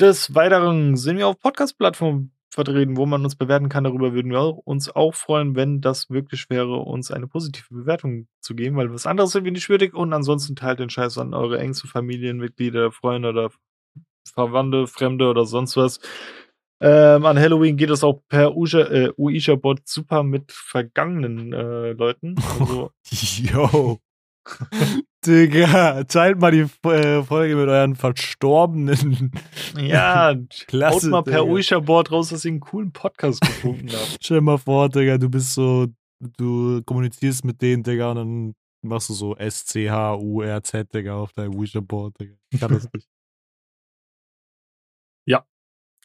[0.01, 3.85] Des Weiteren sind wir auf Podcast-Plattformen vertreten, wo man uns bewerten kann.
[3.85, 8.55] Darüber würden wir uns auch freuen, wenn das möglich wäre, uns eine positive Bewertung zu
[8.55, 9.95] geben, weil was anderes sind wir nicht würdig.
[9.95, 13.51] Und ansonsten teilt den Scheiß an eure engsten Familienmitglieder, Freunde oder
[14.35, 16.01] Verwandte, Fremde oder sonst was.
[16.81, 22.35] Ähm, an Halloween geht es auch per äh, Uisha-Bot super mit vergangenen äh, Leuten.
[22.59, 23.99] Also, Yo.
[25.27, 29.33] Digga, teilt mal die äh, Folge mit euren Verstorbenen.
[29.77, 30.35] ja,
[30.69, 31.47] Klasse, haut mal per.
[31.47, 34.19] Uisha-Board raus, dass ihr einen coolen Podcast gefunden habt.
[34.23, 35.87] Stell dir mal vor, Digga, du bist so,
[36.21, 42.21] du kommunizierst mit denen, Digga, und dann machst du so S-C-H-U-R-Z, Digga, auf deinem Ouija-Board,
[42.21, 42.35] Digga.
[42.51, 43.09] Ich kann das nicht.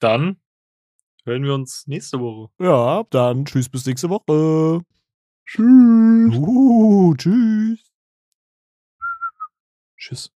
[0.02, 0.41] Dann
[1.26, 2.52] hören wir uns nächste Woche.
[2.60, 4.84] Ja, dann tschüss bis nächste Woche.
[5.46, 6.36] Tschüss.
[6.36, 7.92] Uh, tschüss.
[9.98, 10.32] Tschüss.